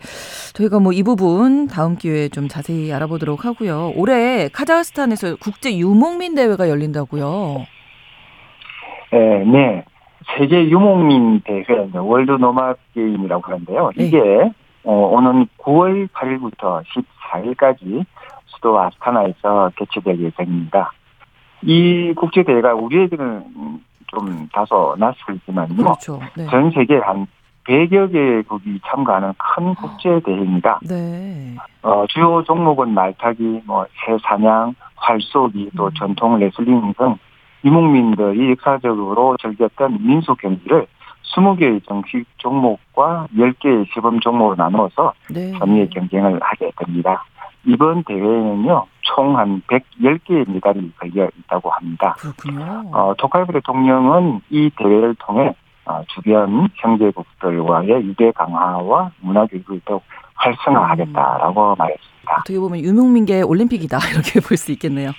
저희가 0.53 0.79
뭐 0.79 0.93
이 0.93 1.01
부분 1.01 1.65
다음 1.67 1.95
기회에 1.95 2.29
좀 2.29 2.47
자세히 2.47 2.93
알아보도록 2.93 3.45
하고요. 3.45 3.93
올해 3.95 4.47
카자흐스탄에서 4.49 5.37
국제 5.41 5.75
유목민 5.75 6.35
대회가 6.35 6.69
열린다고요. 6.69 7.65
예, 9.13 9.17
네. 9.17 9.83
세계 10.37 10.69
유목민 10.69 11.41
대회, 11.41 11.65
World 11.95 12.31
Nomad 12.31 12.75
Game이라고 12.93 13.41
하는데요. 13.43 13.91
네. 13.97 14.05
이게 14.05 14.19
어, 14.19 14.51
오는 14.83 15.47
9월 15.59 16.07
8일부터 16.09 16.83
14일까지 16.83 18.05
수도 18.47 18.79
아스타나에서 18.79 19.71
개최될 19.75 20.19
예정입니다. 20.19 20.91
이 21.63 22.13
국제대회가 22.15 22.73
우리에게는 22.73 23.81
좀 24.07 24.47
다소 24.51 24.95
낯설지만요. 24.97 25.75
그렇죠. 25.75 26.19
네. 26.35 26.45
전 26.47 26.71
세계 26.71 26.97
한 26.97 27.27
100여 27.65 28.11
개국이 28.11 28.79
참가하는 28.85 29.33
큰 29.37 29.75
국제대회입니다. 29.75 30.79
네. 30.87 31.55
어, 31.83 32.05
주요 32.07 32.43
종목은 32.43 32.93
말타기, 32.93 33.61
뭐, 33.65 33.85
새사냥, 34.03 34.73
활쏘기, 34.95 35.71
또 35.77 35.85
음. 35.85 35.91
전통 35.97 36.39
레슬링 36.39 36.93
등 36.97 37.15
유목민들이 37.63 38.51
역사적으로 38.51 39.37
즐겼던 39.37 39.99
민속 40.01 40.39
경기를 40.39 40.87
20개의 41.23 41.85
정식 41.87 42.25
종목과 42.37 43.27
10개의 43.35 43.85
시범 43.93 44.19
종목으로 44.19 44.55
나누어서 44.55 45.13
네. 45.29 45.51
선의의 45.59 45.89
경쟁을 45.89 46.39
하게 46.41 46.71
됩니다. 46.77 47.23
이번 47.65 48.03
대회에는요, 48.03 48.85
총 49.01 49.37
한 49.37 49.61
110개의 49.67 50.51
메달이 50.51 50.91
걸려 50.97 51.29
있다고 51.39 51.69
합니다. 51.69 52.15
그렇군요. 52.17 52.89
어, 52.91 53.13
토카이브 53.17 53.53
대통령은 53.53 54.41
이 54.49 54.69
대회를 54.77 55.15
통해 55.19 55.53
어, 55.85 56.01
주변 56.07 56.69
형제국들과의 56.75 57.89
유대 58.05 58.31
강화와 58.31 59.11
문화 59.19 59.45
교육을 59.45 59.81
더욱 59.85 60.03
활성화하겠다라고 60.41 61.75
말했습니다. 61.75 62.11
어떻게 62.39 62.59
보면 62.59 62.79
유목민계 62.79 63.41
올림픽이다 63.41 63.97
이렇게 64.13 64.39
볼 64.39 64.57
수 64.57 64.71
있겠네요. 64.71 65.11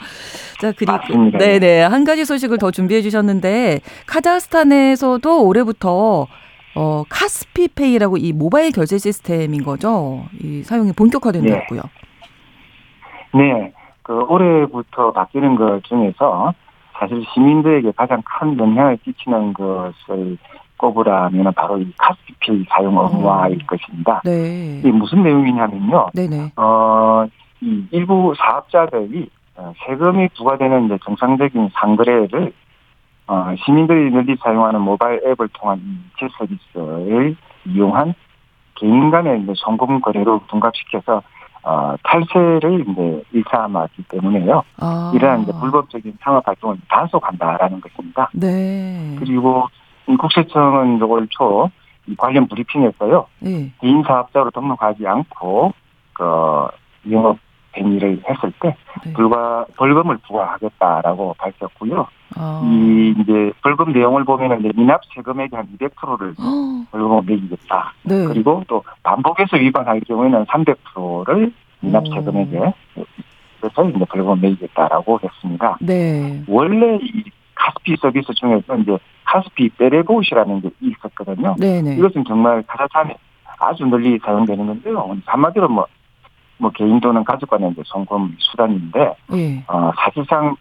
자 0.61 0.72
그리고 0.76 0.92
맞습니다. 0.92 1.38
네네 1.38 1.82
한 1.82 2.04
가지 2.04 2.24
소식을 2.24 2.58
더 2.58 2.70
준비해 2.70 3.02
주셨는데 3.02 3.80
카자흐스탄에서도 4.06 5.44
올해부터 5.46 6.26
어 6.74 7.04
카스피페이라고 7.08 8.16
이 8.16 8.32
모바일 8.32 8.72
결제 8.72 8.98
시스템인 8.98 9.62
거죠. 9.62 10.24
이 10.40 10.62
사용이 10.62 10.92
본격화된다고요. 10.92 11.80
네, 13.35 13.72
그 14.02 14.18
올해부터 14.28 15.12
바뀌는 15.12 15.56
것 15.56 15.82
중에서 15.85 16.52
사실 16.98 17.24
시민들에게 17.35 17.92
가장 17.96 18.22
큰 18.22 18.58
영향을 18.58 18.98
끼치는 18.98 19.54
것을 19.54 20.37
꼽으라면 20.82 21.52
바로 21.54 21.78
이 21.78 21.92
카스피페이 21.96 22.64
사용 22.68 22.98
의무화일 22.98 23.64
것입니다. 23.66 24.20
네. 24.24 24.78
이게 24.78 24.90
무슨 24.90 25.22
내용이냐면요. 25.22 26.10
네네. 26.12 26.52
어, 26.56 27.24
이 27.60 27.86
일부 27.92 28.34
사업자들이 28.36 29.30
어, 29.56 29.72
세금이 29.86 30.30
부과되는 30.36 30.86
이제 30.86 30.98
정상적인 31.04 31.70
상거래를 31.74 32.52
어, 33.28 33.54
시민들이 33.64 34.10
널리 34.10 34.36
사용하는 34.36 34.80
모바일 34.80 35.20
앱을 35.24 35.48
통한 35.52 35.80
이체 36.16 36.28
서비스를 36.36 37.36
이용한 37.66 38.14
개인 38.74 39.10
간의 39.10 39.42
이제 39.42 39.52
송금 39.56 40.00
거래로 40.00 40.40
둔갑시켜서 40.48 41.22
어, 41.62 41.94
탈세를 42.02 42.84
이제 42.88 43.22
일삼았기 43.30 44.02
때문에요. 44.08 44.64
아. 44.80 45.12
이러한 45.14 45.44
불법적인 45.44 46.18
상업 46.20 46.48
활동을 46.48 46.76
단속한다라는 46.88 47.80
것입니다. 47.80 48.28
네. 48.34 49.14
그리고 49.20 49.68
이 49.68 49.81
국세청은 50.06 51.02
올초이 51.02 52.16
관련 52.16 52.46
브리핑에서요. 52.48 53.26
네. 53.40 53.72
개인 53.80 54.02
사업자로 54.02 54.50
등록하지 54.50 55.06
않고 55.06 55.72
그 56.12 56.66
영업 57.10 57.38
행위를 57.76 58.22
했을 58.28 58.52
때 58.60 58.76
네. 59.04 59.12
불과 59.14 59.64
벌금을 59.76 60.18
부과하겠다라고 60.18 61.34
밝혔고요. 61.38 62.06
아. 62.36 62.62
이 62.64 63.14
이제 63.18 63.52
벌금 63.62 63.92
내용을 63.92 64.24
보면은 64.24 64.60
이제 64.60 64.70
미납 64.76 65.00
세 65.14 65.22
금액의 65.22 65.56
한 65.56 65.68
200%를 65.78 66.34
어, 66.38 66.84
벌금을 66.90 67.22
매기겠다. 67.26 67.94
네. 68.04 68.26
그리고 68.26 68.62
또 68.68 68.82
반복해서 69.02 69.56
위반할 69.56 70.00
경우에는 70.00 70.44
300%를 70.44 71.52
미납 71.80 72.04
오. 72.06 72.14
세금액에 72.14 72.74
그래서 73.60 73.88
이제 73.88 74.04
벌금을 74.04 74.36
매기겠다라고 74.36 75.20
했습니다. 75.22 75.78
네. 75.80 76.42
원래 76.48 76.96
이 76.96 77.24
카스피 77.54 77.96
서비스 78.00 78.32
중에서 78.34 78.76
이제 78.76 78.98
카스피 79.24 79.70
베레봇이라는 79.70 80.61
게 80.61 80.70
있었거든요. 80.80 81.56
네네. 81.58 81.96
이것은 81.96 82.24
정말 82.26 82.62
카자흐스탄에 82.66 83.16
아주 83.58 83.85
널리 83.87 84.18
사용되는 84.18 84.66
건데요. 84.66 85.16
한마디로 85.24 85.68
뭐, 85.68 85.87
뭐 86.58 86.70
개인 86.70 87.00
또는 87.00 87.24
가족 87.24 87.50
간의 87.50 87.70
이제 87.72 87.82
송금 87.87 88.37
수단인데, 88.38 89.14
예. 89.35 89.64
어, 89.68 89.92
사실상, 89.96 90.56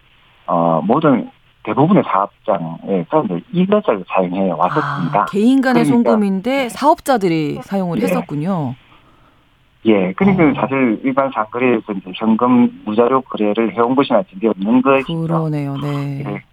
어, 0.46 0.82
모든 0.84 1.30
대부분의 1.64 2.04
사업장에서 2.04 3.26
이것을 3.52 4.04
사용해 4.08 4.52
왔었습니다. 4.52 5.22
아, 5.22 5.26
개인 5.26 5.62
간의 5.62 5.84
그러니까. 5.84 6.12
송금인데 6.12 6.70
사업자들이 6.70 7.60
사용을 7.62 8.00
네. 8.00 8.06
했었군요. 8.06 8.76
예, 9.86 10.14
그러니까 10.14 10.44
어. 10.44 10.54
사실 10.62 11.00
일반 11.04 11.32
상거래에서 11.32 11.94
현금 12.16 12.82
무자료 12.86 13.22
거래를 13.22 13.74
해온 13.74 13.96
것이나 13.96 14.24
진게 14.24 14.48
없는 14.48 14.82
것이죠. 14.82 15.22
그러네요. 15.22 15.76
네. 15.78 16.24
네. 16.24 16.44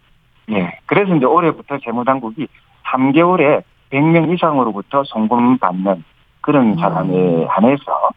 예, 0.51 0.79
그래서 0.87 1.15
이제 1.15 1.25
올해부터 1.27 1.79
재무당국이 1.79 2.47
3개월에 2.87 3.63
100명 3.91 4.33
이상으로부터 4.35 5.05
송금 5.05 5.59
받는 5.59 6.05
그런 6.41 6.73
음. 6.73 6.77
사람에 6.77 7.45
한해서 7.47 8.11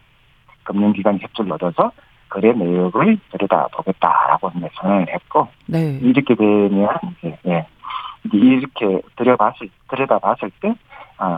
금융기관 0.63 1.19
협조를 1.19 1.53
얻어서 1.53 1.91
거래 2.29 2.53
내역을 2.53 3.17
들여다보겠다라고 3.31 4.51
선언을 4.75 5.07
했고 5.09 5.47
네. 5.67 5.99
이렇게 6.01 6.35
되면 6.35 6.89
예, 7.45 7.67
이제 8.25 8.37
이렇게 8.37 9.01
들여봤을 9.17 9.69
들여다봤을 9.89 10.51
때 10.61 10.69
아, 10.69 10.73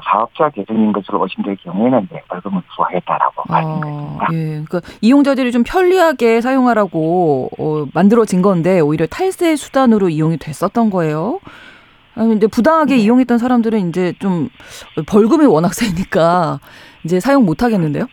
사업자 0.04 0.50
계정인 0.50 0.94
것으로 0.94 1.22
의심될 1.24 1.58
경우에는 1.58 2.04
이제 2.06 2.22
벌금을 2.30 2.62
부과하겠다라고. 2.70 3.44
아, 3.50 4.28
예. 4.32 4.64
그러니까 4.66 4.82
이용자들이 5.02 5.52
좀 5.52 5.64
편리하게 5.64 6.40
사용하라고 6.42 7.50
어, 7.60 7.86
만들어진 7.94 8.42
건데 8.42 8.80
오히려 8.80 9.06
탈세 9.08 9.56
수단으로 9.56 10.10
이용이 10.10 10.38
됐었던 10.38 10.90
거예요. 10.90 11.40
아니 12.16 12.30
근데 12.30 12.48
부당하게 12.48 12.96
네. 12.96 13.02
이용했던 13.02 13.38
사람들은 13.38 13.90
이제 13.90 14.14
좀 14.20 14.50
벌금이 15.08 15.46
워낙 15.46 15.74
세니까 15.74 16.60
이제 17.04 17.20
사용 17.20 17.46
못 17.46 17.64
하겠는데요? 17.64 18.06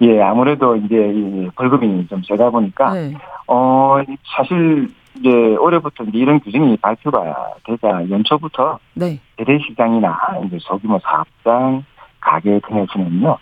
예, 0.00 0.20
아무래도 0.22 0.74
이제 0.76 0.96
이 0.96 1.48
벌금이 1.54 2.08
좀 2.08 2.22
세다 2.26 2.50
보니까 2.50 2.92
네. 2.94 3.14
어, 3.46 3.98
사실 4.36 4.88
이제 5.18 5.28
올해부터 5.56 6.04
이제 6.04 6.18
이런 6.18 6.40
규정이 6.40 6.76
발표가 6.78 7.20
되자 7.64 8.08
연초부터 8.10 8.78
네. 8.94 9.20
재래시장이나 9.38 10.18
이제 10.46 10.58
소규모 10.60 10.98
사업장, 11.00 11.84
가게 12.20 12.60
등에서는요 12.66 13.36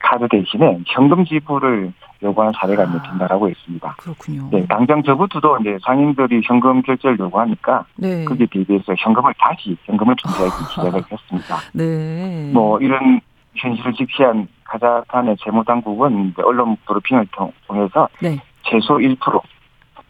카드 0.00 0.28
대신에 0.28 0.80
현금 0.86 1.24
지불을 1.24 1.92
요구하는 2.22 2.52
사례가 2.58 2.84
이제 2.84 2.98
아. 2.98 3.02
빈발하고 3.02 3.48
있습니다. 3.48 3.94
그렇군요. 3.98 4.48
네, 4.50 4.66
당장 4.66 5.02
저부터도 5.02 5.58
이제 5.60 5.78
상인들이 5.84 6.42
현금 6.44 6.82
결제를 6.82 7.18
요구하니까 7.18 7.84
네. 7.96 8.24
거기에 8.24 8.46
대비해서 8.50 8.94
현금을 8.96 9.32
다시 9.38 9.76
현금을 9.84 10.14
존재하기 10.16 10.64
시작을 10.70 11.02
했습니다. 11.10 11.56
네. 11.72 12.50
뭐 12.52 12.78
이런 12.80 13.20
현실을 13.56 13.92
직시한 13.94 14.46
카자흐스탄의 14.64 15.36
재무당국은 15.42 16.34
언론 16.44 16.76
브리핑을 16.86 17.26
통- 17.32 17.52
통해서 17.66 18.08
네. 18.20 18.38
최소 18.62 18.96
1%, 18.98 19.16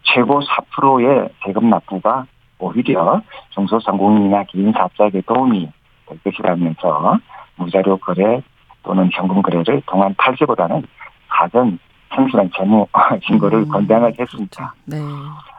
최고 0.05 0.41
4%의 0.41 1.29
세금 1.45 1.71
납부가 1.71 2.27
오히려 2.59 3.21
중소상공인이나 3.51 4.45
개인 4.45 4.73
사업자에게 4.73 5.23
도움이 5.23 5.69
될 6.07 6.19
것이라면서 6.23 7.19
무자료 7.57 7.97
거래 7.97 8.43
또는 8.83 9.11
현금 9.13 9.43
거래를 9.43 9.83
통한 9.87 10.15
탈세보다는 10.19 10.83
사전 11.29 11.79
성실한 12.15 12.51
재무 12.57 12.87
신고를 13.27 13.61
음, 13.61 13.69
권장을 13.69 14.13
했습니다. 14.19 14.75
네. 14.85 14.99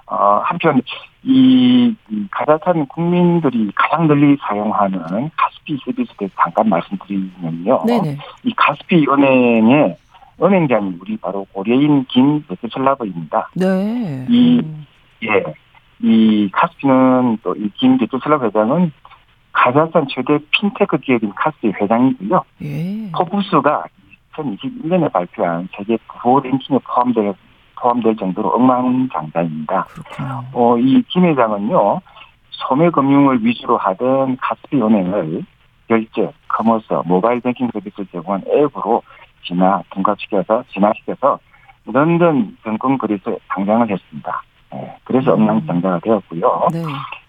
어, 0.08 0.42
한편 0.44 0.82
이, 1.24 1.96
이 2.10 2.28
카자흐스탄 2.30 2.86
국민들이 2.86 3.72
가장 3.76 4.08
널리 4.08 4.38
사용하는 4.40 5.32
카스피 5.36 5.78
서비스에 5.84 6.14
대해서 6.18 6.34
잠깐 6.40 6.70
말씀드리면요. 6.70 7.84
네네. 7.88 8.18
이 8.44 8.54
카스피 8.54 9.08
은행의 9.10 9.98
은행장이 10.42 10.98
우리 11.02 11.18
바로 11.18 11.46
고려인 11.54 12.06
김 12.06 12.44
뱌체슬라브입니다. 12.48 13.50
네. 13.56 14.26
이- 14.30 14.60
음. 14.60 14.86
예. 15.24 15.44
이 16.02 16.50
카스피는 16.52 17.38
또 17.44 17.56
이 17.56 17.70
김 17.76 17.98
뱌체슬라브 17.98 18.46
회장은 18.48 18.92
카자흐스탄 19.54 20.08
최대 20.10 20.38
핀테크 20.52 20.98
기업인 21.00 21.32
카스피 21.36 21.70
회장이고요. 21.80 22.44
예. 22.64 23.12
포브스가 23.12 23.86
2021년에 24.34 25.12
발표한 25.12 25.70
세계 25.76 25.98
부호 26.08 26.42
랭킹에 26.42 26.80
포함되어 26.84 27.34
포함될 27.78 28.16
정도로 28.18 28.50
억만장자입니다. 28.56 29.86
그렇군요. 29.86 30.44
어, 30.54 30.78
이 30.78 31.02
김 31.08 31.24
회장은요, 31.26 32.02
소매금융을 32.50 33.44
위주로 33.46 33.78
하던 33.78 34.38
카스피 34.38 34.82
은행을 34.82 35.44
결제, 35.88 36.32
commerce, 36.48 36.86
모바일 37.06 37.40
뱅킹 37.42 37.70
서비스 37.74 38.04
제공한 38.12 38.42
앱으로 38.48 39.02
진화, 39.46 39.82
둔갑시켜서, 39.92 40.64
진화시켜서 40.72 41.40
런던 41.86 42.58
증권 42.64 42.98
거래소에 42.98 43.38
상장을 43.48 43.90
했습니다. 43.90 44.42
예, 44.74 44.96
그래서 45.04 45.36
음. 45.36 45.42
억만장자가 45.42 46.00
되었고요. 46.00 46.68
네. 46.72 46.84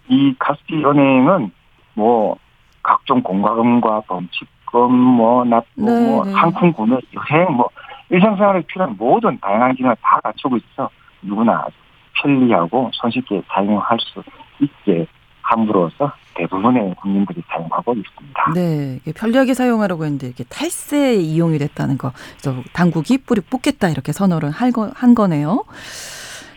이 0.08 0.34
카스피 0.38 0.84
은행은 0.84 1.50
뭐 1.94 2.36
각종 2.82 3.22
공과금과 3.22 4.02
범칙금, 4.06 4.92
뭐 4.92 5.44
납부, 5.44 5.82
네, 5.82 6.06
뭐 6.06 6.24
네. 6.24 6.32
상품 6.32 6.72
구매, 6.72 6.96
여행, 7.14 7.52
뭐 7.52 7.68
일상생활에 8.10 8.62
필요한 8.62 8.96
모든 8.98 9.38
다양한 9.40 9.74
기능을 9.74 9.96
다 10.00 10.20
갖추고 10.22 10.56
있어 10.56 10.88
누구나 11.22 11.66
편리하고 12.14 12.90
손쉽게 12.92 13.42
사용할 13.48 13.98
수 14.00 14.22
있게 14.60 15.06
함으로써 15.48 16.12
대부분의 16.34 16.94
국민들이 17.00 17.42
사용하고 17.48 17.94
있습니다. 17.94 18.52
네, 18.54 19.00
편리하게 19.14 19.54
사용하려고 19.54 20.04
했는데 20.04 20.28
이게 20.28 20.44
탈세 20.44 21.14
이용이 21.14 21.58
됐다는 21.58 21.98
거. 21.98 22.12
그래서 22.40 22.62
당국이 22.72 23.18
뿌리 23.18 23.40
뽑겠다 23.40 23.88
이렇게 23.88 24.12
선언을 24.12 24.50
한 24.50 25.14
거네요. 25.14 25.64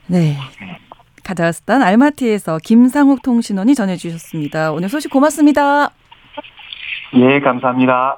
네. 0.08 0.38
카자흐스탄 1.24 1.84
알마티에서 1.84 2.58
김상욱 2.64 3.22
통신원이 3.22 3.76
전해주셨습니다. 3.76 4.72
오늘 4.72 4.90
소식 4.90 5.12
고맙습니다. 5.12 5.92
예, 7.14 7.40
감사합니다. 7.40 8.18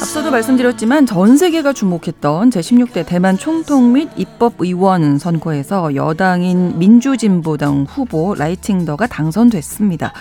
앞서도 0.00 0.30
말씀드렸지만 0.30 1.06
전 1.06 1.36
세계가 1.36 1.72
주목했던 1.72 2.50
제16대 2.50 3.04
대만 3.04 3.36
총통 3.36 3.92
및 3.92 4.08
입법의원 4.16 5.18
선거에서 5.18 5.96
여당인 5.96 6.78
민주진보당 6.78 7.84
후보 7.88 8.36
라이팅더가 8.36 9.08
당선됐습니다. 9.08 10.12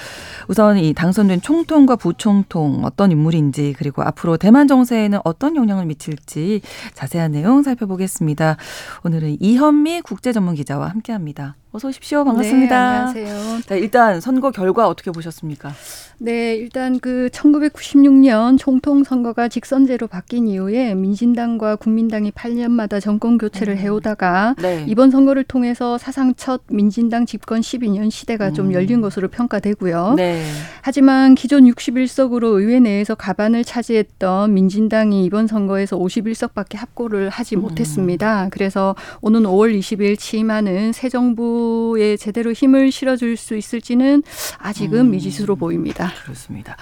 우선 0.48 0.78
이 0.78 0.96
당선된 0.96 1.42
총통과 1.42 1.96
부총통 1.96 2.86
어떤 2.86 3.12
인물인지 3.12 3.76
그리고 3.78 4.02
앞으로 4.02 4.38
대만 4.38 4.68
정세에는 4.68 5.20
어떤 5.24 5.56
영향을 5.56 5.86
미칠지 5.86 6.62
자세한 6.96 7.34
내용 7.34 7.62
살펴보겠습니다. 7.62 8.58
오늘은 9.04 9.38
이현미 9.40 10.02
국제전문기자와 10.02 10.88
함께합니다. 10.88 11.56
어서 11.78 11.90
오십시오. 11.90 12.24
반갑습니다. 12.24 13.14
네, 13.14 13.30
안녕하세요. 13.30 13.62
자, 13.68 13.76
일단 13.76 14.20
선거 14.20 14.50
결과 14.50 14.88
어떻게 14.88 15.12
보셨습니까? 15.12 15.74
네, 16.18 16.56
일단 16.56 17.00
그 17.00 17.30
1996년 17.32 18.58
총통 18.58 19.04
선거가 19.04 19.48
직선제로 19.48 20.08
바뀐 20.08 20.48
이후에 20.48 20.96
민진당과 20.96 21.76
국민당이 21.76 22.32
8년마다 22.32 23.00
정권 23.00 23.38
교체를 23.38 23.76
음. 23.76 23.78
해오다가 23.78 24.56
네. 24.60 24.86
이번 24.88 25.12
선거를 25.12 25.44
통해서 25.44 26.00
사상 26.00 26.34
첫 26.36 26.62
민진당 26.72 27.28
집권 27.28 27.62
12년 27.62 28.10
시대가 28.10 28.52
좀 28.52 28.70
음. 28.70 28.74
열린 28.74 29.00
것으로 29.00 29.28
평가되고요. 29.28 30.16
네. 30.18 30.44
하지만 30.82 31.36
기존 31.36 31.66
61석으로 31.66 32.58
의회 32.58 32.80
내에서 32.80 33.14
가반을 33.14 33.64
차지했던 33.64 34.52
민진당이 34.52 35.24
이번 35.26 35.46
선거에서 35.46 36.00
51석밖에 36.00 36.78
합고를 36.78 37.30
하지 37.30 37.56
음. 37.56 37.62
못했습니다. 37.62 38.48
그래서 38.50 38.96
오는 39.22 39.44
5월 39.44 39.78
20일 39.78 40.18
취임하는 40.18 40.94
새 40.94 41.10
정부 41.10 41.67
에 41.98 42.18
제대로 42.18 42.52
힘을 42.52 42.92
실어줄 42.92 43.38
수 43.38 43.56
있을지는 43.56 44.24
아직은 44.60 45.00
음. 45.00 45.12
미지수로 45.12 45.56
보입니다. 45.56 46.12
그렇습니다. 46.24 46.76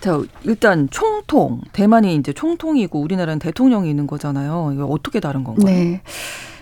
자, 0.00 0.20
일단 0.44 0.88
총통. 0.90 1.60
대만이 1.72 2.16
이제 2.16 2.32
총통이고 2.32 3.00
우리나라는 3.00 3.38
대통령이 3.38 3.88
있는 3.88 4.06
거잖아요. 4.06 4.72
이거 4.74 4.86
어떻게 4.86 5.20
다른 5.20 5.44
건가요? 5.44 5.66
네. 5.66 6.02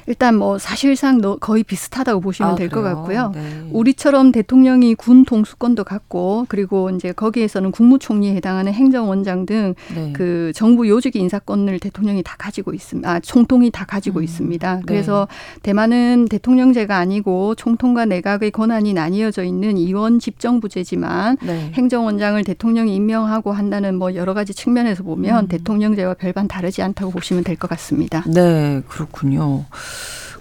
일단 0.07 0.37
뭐 0.37 0.59
사실상 0.59 1.19
너- 1.21 1.37
거의 1.37 1.63
비슷하다고 1.63 2.21
보시면 2.21 2.53
아, 2.53 2.55
될것 2.55 2.83
그래요? 2.83 2.97
같고요. 2.97 3.31
네. 3.35 3.69
우리처럼 3.73 4.33
대통령이 4.33 4.95
군 4.95 5.25
통수권도 5.25 5.85
갖고 5.85 6.45
그리고 6.49 6.91
이제 6.91 7.13
거기에서는 7.13 7.71
국무총리에 7.71 8.35
해당하는 8.35 8.73
행정원장 8.73 9.47
등 9.47 9.75
네. 9.95 10.13
그 10.15 10.53
정부 10.55 10.89
요직 10.89 11.17
인사권을 11.17 11.79
대통령이 11.81 12.23
다 12.23 12.35
가지고 12.39 12.73
있습니다. 12.75 13.11
아, 13.11 13.21
총통이 13.21 13.71
다 13.71 13.85
가지고 13.85 14.19
음, 14.21 14.25
있습니다. 14.25 14.75
네. 14.77 14.83
그래서 14.87 15.27
대만은 15.63 16.27
대통령제가 16.31 16.97
아니고 16.99 17.55
총통과 17.55 18.05
내각의 18.05 18.51
권한이 18.51 18.93
나뉘어져 18.93 19.45
있는 19.45 19.77
이원 19.79 20.19
집정부제지만 20.19 21.39
네. 21.43 21.71
행정원장을 21.75 22.43
대통령이 22.45 22.95
임명하고 22.95 23.53
한다는 23.53 23.95
뭐 23.97 24.15
여러 24.15 24.35
가지 24.35 24.53
측면에서 24.55 25.03
보면 25.03 25.45
음. 25.45 25.49
대통령제와 25.49 26.15
별반 26.15 26.47
다르지 26.49 26.83
않다고 26.83 27.11
보시면 27.13 27.43
될 27.45 27.55
것 27.55 27.71
같습니다. 27.71 28.25
네, 28.27 28.83
그렇군요. 28.89 29.65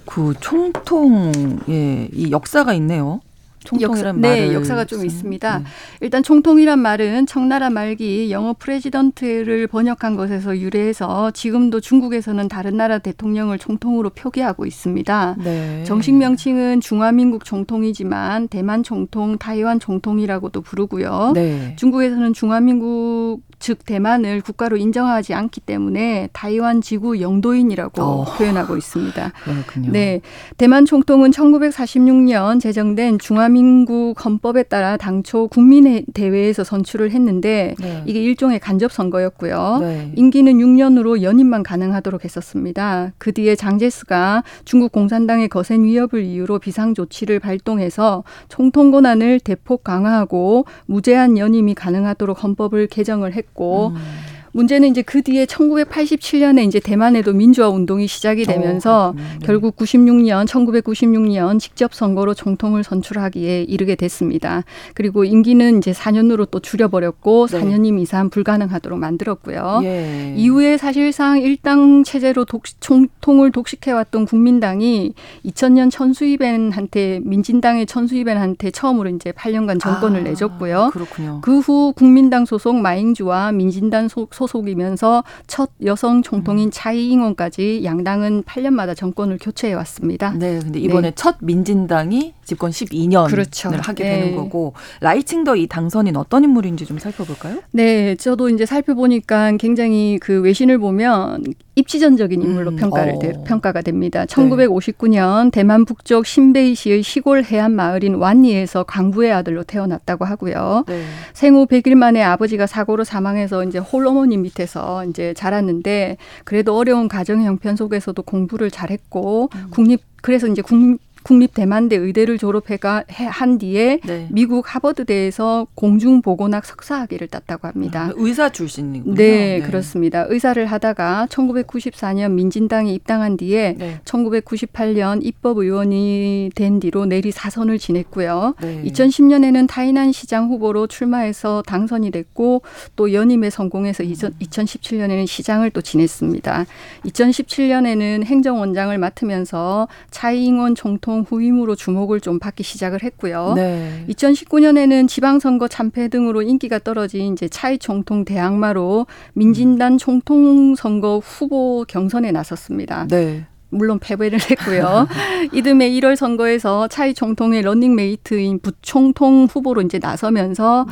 그 0.06 0.34
총통의 0.40 2.10
이 2.14 2.32
역사가 2.32 2.74
있네요. 2.76 3.22
총통이란 3.64 4.16
역사- 4.16 4.20
네, 4.22 4.54
역사가 4.54 4.86
좀 4.86 5.00
쓴- 5.00 5.06
있습니다. 5.08 5.60
네. 5.60 5.66
일단 6.02 6.24
총통이란 6.24 6.80
말은 6.80 7.26
청나라 7.26 7.70
말기 7.70 8.32
영어 8.32 8.54
프레지던트를 8.58 9.68
번역한 9.68 10.16
것에서 10.16 10.58
유래해서 10.58 11.32
지금도 11.32 11.80
중국에서는 11.80 12.48
다른 12.48 12.78
나라 12.78 12.98
대통령을 13.00 13.58
총통으로 13.58 14.10
표기하고 14.12 14.66
있습니다. 14.66 15.36
네. 15.44 15.84
정식 15.86 16.14
명칭은 16.16 16.82
중화민국 16.82 17.46
총통이지만 17.46 18.48
대만 18.48 18.84
총통, 18.84 19.38
타이완 19.38 19.80
총통이라고도 19.80 20.62
부르고요. 20.62 21.32
네. 21.34 21.76
중국에서는 21.78 22.34
중화민국 22.34 23.42
즉 23.60 23.86
대만을 23.86 24.42
국가로 24.42 24.76
인정하지 24.76 25.34
않기 25.34 25.62
때문에 25.62 26.28
타이완 26.34 26.82
지구 26.82 27.22
영도인이라고 27.22 28.02
어. 28.02 28.26
표현하고 28.38 28.76
있습니다. 28.76 29.32
그렇군요. 29.42 29.92
네. 29.94 30.20
대만 30.58 30.86
총통은 30.86 31.32
1946년 31.32 32.60
제정된 32.60 33.20
중화 33.20 33.48
민국 33.54 34.26
헌법에 34.26 34.64
따라 34.64 34.98
당초 34.98 35.48
국민대회에서 35.48 36.64
선출을 36.64 37.12
했는데 37.12 37.76
네. 37.80 38.04
이게 38.06 38.22
일종의 38.22 38.60
간접 38.60 38.92
선거였고요. 38.92 39.78
네. 39.82 40.12
임기는 40.16 40.54
6년으로 40.54 41.22
연임만 41.22 41.64
가능하도록 41.64 42.24
했었습니다. 42.24 43.14
그 43.18 43.32
뒤에 43.32 43.56
장제스가 43.56 44.44
중국 44.66 44.92
공산당의 44.92 45.48
거센 45.48 45.84
위협을 45.84 46.24
이유로 46.24 46.60
비상 46.60 46.94
조치를 46.94 47.40
발동해서 47.40 48.24
총통 48.50 48.92
권한을 48.92 49.40
대폭 49.40 49.84
강화하고 49.84 50.66
무제한 50.86 51.38
연임이 51.38 51.74
가능하도록 51.76 52.44
헌법을 52.44 52.88
개정을 52.88 53.34
했고 53.34 53.90
음. 53.90 54.33
문제는 54.54 54.90
이제 54.90 55.02
그 55.02 55.22
뒤에 55.22 55.46
1987년에 55.46 56.66
이제 56.68 56.80
대만에도 56.80 57.34
민주화 57.34 57.70
운동이 57.70 58.08
시작이 58.08 58.46
되면서 58.46 59.10
어, 59.10 59.12
그렇군요. 59.12 59.40
네. 59.40 59.46
결국 59.46 59.76
96년 59.76 60.46
1996년 60.48 61.60
직접 61.60 61.94
선거로 61.94 62.34
총통을 62.34 62.84
선출하기에 62.84 63.64
이르게 63.64 63.96
됐습니다. 63.96 64.64
그리고 64.94 65.24
임기는 65.24 65.80
이제 65.80 65.92
4년으로 65.92 66.50
또 66.52 66.60
줄여버렸고 66.60 67.48
네. 67.48 67.60
4년임 67.60 68.00
이상 68.00 68.30
불가능하도록 68.30 69.00
만들었고요. 69.00 69.82
예. 69.84 70.36
이후에 70.38 70.78
사실상 70.78 71.40
일당 71.40 72.04
체제로 72.04 72.46
독, 72.46 72.64
총통을 72.80 73.52
독식해왔던 73.52 74.26
국민당이 74.26 75.14
2000년 75.46 75.90
천수이벤한테 75.90 77.22
민진당의 77.24 77.88
천수이벤한테 77.88 78.72
처음으로 78.72 79.10
이제 79.10 79.32
8년간 79.32 79.80
정권을 79.80 80.20
아, 80.20 80.24
내줬고요. 80.24 80.92
그렇군요. 80.94 81.42
그 81.42 81.64
후 81.64 81.94
국민당 81.96 82.46
소속 82.46 82.76
마잉주와 82.76 83.54
민진당 83.54 84.10
소, 84.10 84.28
소속이면서 84.48 85.24
첫 85.48 85.70
여성 85.86 86.22
총통인 86.22 86.70
차이잉원까지 86.72 87.82
양당은 87.84 88.44
8년마다 88.44 88.96
정권을 88.96 89.38
교체해 89.42 89.74
왔습니다. 89.74 90.32
네, 90.38 90.60
근데 90.60 90.80
이번에 90.80 91.10
네. 91.10 91.14
첫 91.16 91.38
민진당이 91.42 92.34
집권 92.44 92.72
12년을 92.72 93.30
그렇죠. 93.30 93.70
하게 93.70 94.04
네. 94.04 94.20
되는 94.22 94.36
거고 94.36 94.74
라이칭더 95.02 95.56
이 95.56 95.68
당선인 95.68 96.16
어떤 96.18 96.44
인물인지 96.44 96.86
좀 96.86 97.00
살펴볼까요? 97.00 97.60
네, 97.72 98.16
저도 98.16 98.50
이제 98.50 98.66
살펴보니까 98.66 99.54
굉장히 99.58 100.20
그 100.22 100.42
외신을 100.42 100.78
보면 100.78 101.44
입지전적인 101.76 102.42
인물로 102.42 102.72
음, 102.72 102.76
평가를 102.76 103.14
어. 103.16 103.20
되- 103.20 103.34
평가가 103.46 103.82
됩니다. 103.82 104.26
1959년 104.26 105.52
대만 105.52 105.86
북쪽 105.86 106.26
신베이시의 106.26 107.02
시골 107.02 107.44
해안 107.44 107.72
마을인 107.72 108.16
완리에서 108.16 108.84
광부의 108.84 109.32
아들로 109.34 109.64
태어났다고 109.64 110.26
하고요. 110.26 110.84
네. 110.88 111.04
생후 111.34 111.66
100일 111.66 111.96
만에 111.96 112.22
아버지가 112.22 112.68
사고로 112.68 113.04
사망해서 113.04 113.64
이제 113.64 113.80
홀어머니 113.80 114.33
밑에서 114.38 115.06
이제 115.06 115.34
자랐는데 115.34 116.18
그래도 116.44 116.76
어려운 116.78 117.08
가정 117.08 117.44
형편 117.44 117.76
속에서도 117.76 118.22
공부를 118.24 118.72
잘했고 118.72 119.50
국립 119.72 120.02
그래서 120.22 120.48
이제 120.48 120.62
국립 120.62 121.00
국립 121.24 121.54
대만대 121.54 121.96
의대를 121.96 122.38
졸업해가 122.38 123.04
해- 123.12 123.26
한 123.26 123.58
뒤에 123.58 124.00
네. 124.06 124.28
미국 124.32 124.76
하버드대에서 124.76 125.68
공중보건학 125.76 126.66
석사학위를 126.66 127.28
땄다고 127.28 127.68
합니다. 127.68 128.12
의사 128.16 128.50
출신이군요. 128.50 129.16
네, 129.16 129.62
그렇습니다. 129.62 130.26
의사를 130.30 130.64
하다가 130.66 131.28
1994년 131.30 132.32
민진당에 132.34 132.92
입당한 132.94 133.38
뒤에 133.38 133.76
네. 133.78 134.00
1998년 134.06 135.24
입법의원이 135.24 136.52
된 136.56 136.80
뒤로 136.80 137.06
내리 137.06 137.32
사선을 137.32 137.80
지냈고요. 137.80 138.56
네. 138.62 138.84
2010년에는 138.86 139.68
타이난 139.68 140.12
시장 140.12 140.50
후보로 140.50 140.88
출마해서 140.88 141.64
당선이 141.66 142.12
됐고 142.12 142.62
또 142.96 143.14
연임에 143.14 143.50
성공해서 143.50 144.04
2017년에는 144.04 145.26
시장을 145.28 145.70
또 145.72 145.82
지냈습니다. 145.82 146.66
2017년에는 147.06 148.24
행정원장을 148.26 148.98
맡으면서 148.98 149.88
차이잉원 150.12 150.76
총통 150.76 151.13
후임으로 151.22 151.76
주목을 151.76 152.20
좀 152.20 152.40
받기 152.40 152.64
시작을 152.64 153.04
했고요. 153.04 153.54
네. 153.56 154.06
2019년에는 154.10 155.08
지방선거 155.08 155.68
참패 155.68 156.08
등으로 156.10 156.42
인기가 156.42 156.80
떨어진 156.80 157.34
이제 157.34 157.48
차이 157.48 157.78
총통 157.78 158.26
대항마로 158.26 159.08
민진단 159.34 159.98
총통 159.98 160.76
선거 160.76 161.20
후보 161.20 161.86
경선에 161.88 162.32
나섰습니다. 162.32 163.08
네. 163.08 163.46
물론 163.70 164.00
패배를 164.00 164.40
했고요. 164.40 165.08
이듬해 165.52 165.90
1월 165.90 166.16
선거에서 166.16 166.88
차이 166.88 167.14
총통의 167.14 167.64
런닝메이트인 167.64 168.60
부총통 168.60 169.48
후보로 169.52 169.82
이제 169.82 170.00
나서면서 170.00 170.86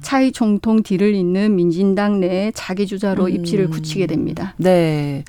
차이 0.00 0.32
총통 0.32 0.82
뒤를 0.82 1.14
잇는 1.14 1.54
민진당 1.54 2.20
내 2.20 2.50
자기 2.54 2.86
주자로 2.86 3.24
음. 3.24 3.30
입지를 3.30 3.70
굳히게 3.70 4.06
됩니다. 4.06 4.54
네. 4.56 5.24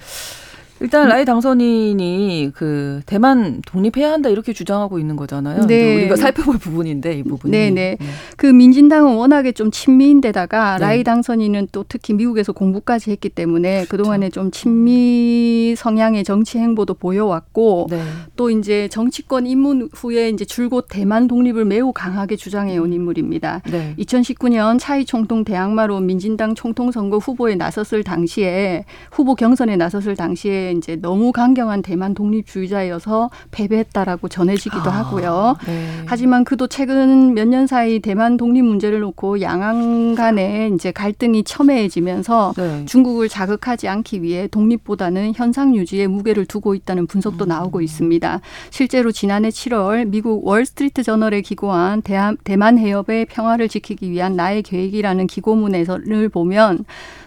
일단 0.79 1.07
라이 1.07 1.23
당선인이 1.23 2.51
그 2.55 3.01
대만 3.05 3.61
독립해야 3.65 4.11
한다 4.11 4.29
이렇게 4.29 4.53
주장하고 4.53 4.99
있는 4.99 5.15
거잖아요. 5.15 5.65
네. 5.65 5.95
우리가 5.95 6.15
살펴볼 6.15 6.57
부분인데 6.57 7.19
이 7.19 7.23
부분이. 7.23 7.51
네네. 7.51 7.97
그 8.37 8.47
민진당은 8.47 9.15
워낙에 9.15 9.51
좀 9.53 9.71
친미인데다가 9.71 10.77
네. 10.77 10.85
라이 10.85 11.03
당선인은 11.03 11.69
또 11.71 11.85
특히 11.87 12.13
미국에서 12.13 12.51
공부까지 12.51 13.11
했기 13.11 13.29
때문에 13.29 13.85
그동안에 13.85 14.29
좀 14.29 14.51
친미 14.51 15.75
성향의 15.77 16.23
정치 16.23 16.57
행보도 16.57 16.95
보여왔고 16.95 17.87
네. 17.89 18.01
또 18.35 18.49
이제 18.49 18.87
정치권 18.89 19.47
입문 19.47 19.89
후에 19.93 20.29
이제 20.29 20.43
줄곧 20.43 20.87
대만 20.89 21.27
독립을 21.27 21.65
매우 21.65 21.93
강하게 21.93 22.35
주장해 22.35 22.77
온 22.77 22.93
인물입니다. 22.93 23.61
네. 23.71 23.95
2019년 23.99 24.79
차이 24.79 25.05
총통 25.05 25.43
대항마로 25.43 25.99
민진당 25.99 26.55
총통 26.55 26.91
선거 26.91 27.17
후보에 27.17 27.55
나섰을 27.55 28.03
당시에 28.03 28.85
후보 29.11 29.35
경선에 29.35 29.75
나섰을 29.77 30.15
당시에 30.15 30.62
이제 30.71 30.95
너무 30.95 31.31
강경한 31.31 31.81
대만 31.81 32.13
독립주의자여서 32.13 33.29
패배했다라고 33.51 34.29
전해지기도 34.29 34.89
하고요. 34.89 35.57
네. 35.65 35.87
하지만 36.05 36.43
그도 36.43 36.67
최근 36.67 37.33
몇 37.33 37.43
년 37.47 37.67
사이 37.67 37.99
대만 37.99 38.37
독립 38.37 38.63
문제를 38.63 39.01
놓고 39.01 39.41
양안 39.41 40.15
간에 40.15 40.71
이제 40.73 40.91
갈등이 40.91 41.43
첨예해지면서 41.43 42.53
네. 42.57 42.85
중국을 42.85 43.29
자극하지 43.29 43.87
않기 43.87 44.23
위해 44.23 44.47
독립보다는 44.47 45.33
현상 45.35 45.75
유지에 45.75 46.07
무게를 46.07 46.45
두고 46.45 46.73
있다는 46.73 47.05
분석도 47.07 47.45
나오고 47.45 47.81
있습니다. 47.81 48.39
실제로 48.69 49.11
지난해 49.11 49.49
7월 49.49 50.07
미국 50.07 50.47
월스트리트 50.47 51.03
저널에 51.03 51.41
기고한 51.41 52.01
대만 52.43 52.77
해협의 52.77 53.25
평화를 53.25 53.67
지키기 53.67 54.09
위한 54.09 54.35
나의 54.35 54.63
계획이라는 54.63 55.27
기고문을 55.27 56.29
보면 56.29 56.85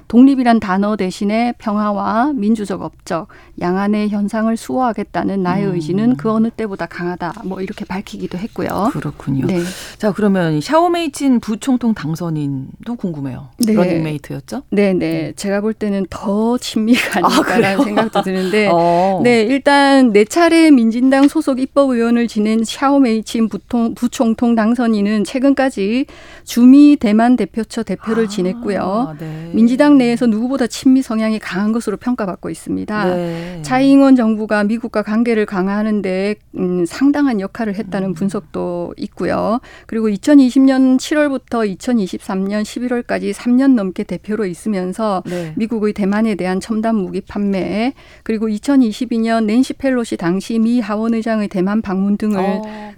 독립이란 0.09 0.61
단어 0.61 0.96
대신에 0.96 1.52
평화와 1.59 2.32
민주적 2.34 2.82
업적, 2.82 3.28
양안의 3.61 4.11
현상을 4.11 4.54
수호하겠다는 4.57 5.42
나의 5.42 5.66
의지는 5.66 6.16
그 6.16 6.30
어느 6.30 6.48
때보다 6.50 6.86
강하다. 6.86 7.42
뭐 7.44 7.61
이렇게 7.61 7.84
밝히기도 7.84 8.38
했고요. 8.38 8.90
그렇군요. 8.92 9.46
네. 9.46 9.61
자 9.98 10.12
그러면 10.12 10.61
샤오메이친 10.61 11.40
부총통 11.40 11.94
당선인도 11.94 12.94
궁금해요. 12.96 13.48
네. 13.59 13.72
러닝메이트였죠? 13.72 14.62
네, 14.70 14.92
네. 14.92 15.32
제가 15.34 15.61
볼 15.61 15.74
때는 15.74 16.07
더 16.09 16.57
친미가 16.59 17.20
아? 17.20 17.26
아닐까라는 17.26 17.84
생각도 17.84 18.22
드는데 18.22 18.68
어. 18.72 19.20
네, 19.24 19.42
일단 19.42 20.12
네 20.12 20.24
차례 20.24 20.70
민진당 20.70 21.28
소속 21.28 21.59
입법 21.61 21.90
의원을 21.90 22.28
지낸 22.28 22.62
샤오메이친 22.64 23.48
부통, 23.48 23.94
부총통 23.94 24.54
당선인은 24.54 25.24
최근까지 25.24 26.07
주미 26.44 26.96
대만 26.96 27.36
대표처 27.36 27.82
대표를 27.82 28.28
지냈고요. 28.28 28.80
아, 28.80 29.14
네. 29.18 29.50
민주당 29.52 29.95
내에서 29.99 30.26
누구보다 30.26 30.66
친미 30.66 31.03
성향이 31.03 31.38
강한 31.38 31.72
것으로 31.72 31.97
평가받고 31.97 32.51
있습니다. 32.51 33.05
네. 33.05 33.62
차이잉원 33.62 34.16
정부가 34.16 34.64
미국과 34.64 35.03
관계를 35.03 35.47
강화하는데 35.47 36.36
음, 36.59 36.84
상당한 36.86 37.40
역할을 37.40 37.74
했다는 37.74 38.14
분석도 38.14 38.94
있고요. 38.97 39.61
그리고 39.86 40.09
2020년 40.09 40.99
7월부터 40.99 41.76
2023년 41.76 42.62
11월까지 42.62 43.32
3년 43.32 43.74
넘게 43.74 44.05
대표로 44.05 44.47
있으면서 44.47 45.22
네. 45.26 45.53
미국의 45.57 45.92
대만에 45.92 46.34
대한 46.34 46.61
첨단 46.61 46.97
무기 46.97 47.20
판매 47.20 47.94
그리고 48.22 48.49
2022년 48.49 49.44
낸시 49.44 49.74
펠로시 49.74 50.16
당시 50.16 50.59
미 50.59 50.80
하원 50.80 51.14
의장의 51.14 51.49
대만 51.49 51.82
방문 51.82 52.16
등을 52.16 52.38
어. 52.38 52.92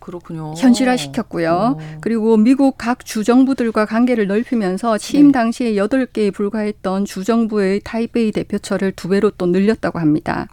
현실화시켰고요. 0.57 1.77
어. 1.79 1.99
그리고 2.01 2.37
미국 2.37 2.77
각 2.79 3.05
주정부들과 3.05 3.87
관계를 3.87 4.27
넓히면서 4.27 4.99
취임 4.99 5.27
네. 5.27 5.33
당시에 5.33 5.77
여덟 5.77 6.07
개에 6.07 6.31
불과했던 6.31 6.88
주정부의 7.05 7.81
타이베이 7.85 8.33
대표처를 8.33 8.93
두 8.93 9.09
배로 9.09 9.31
또 9.31 9.47
늘렸다고 9.47 9.99
합니다. 9.99 10.49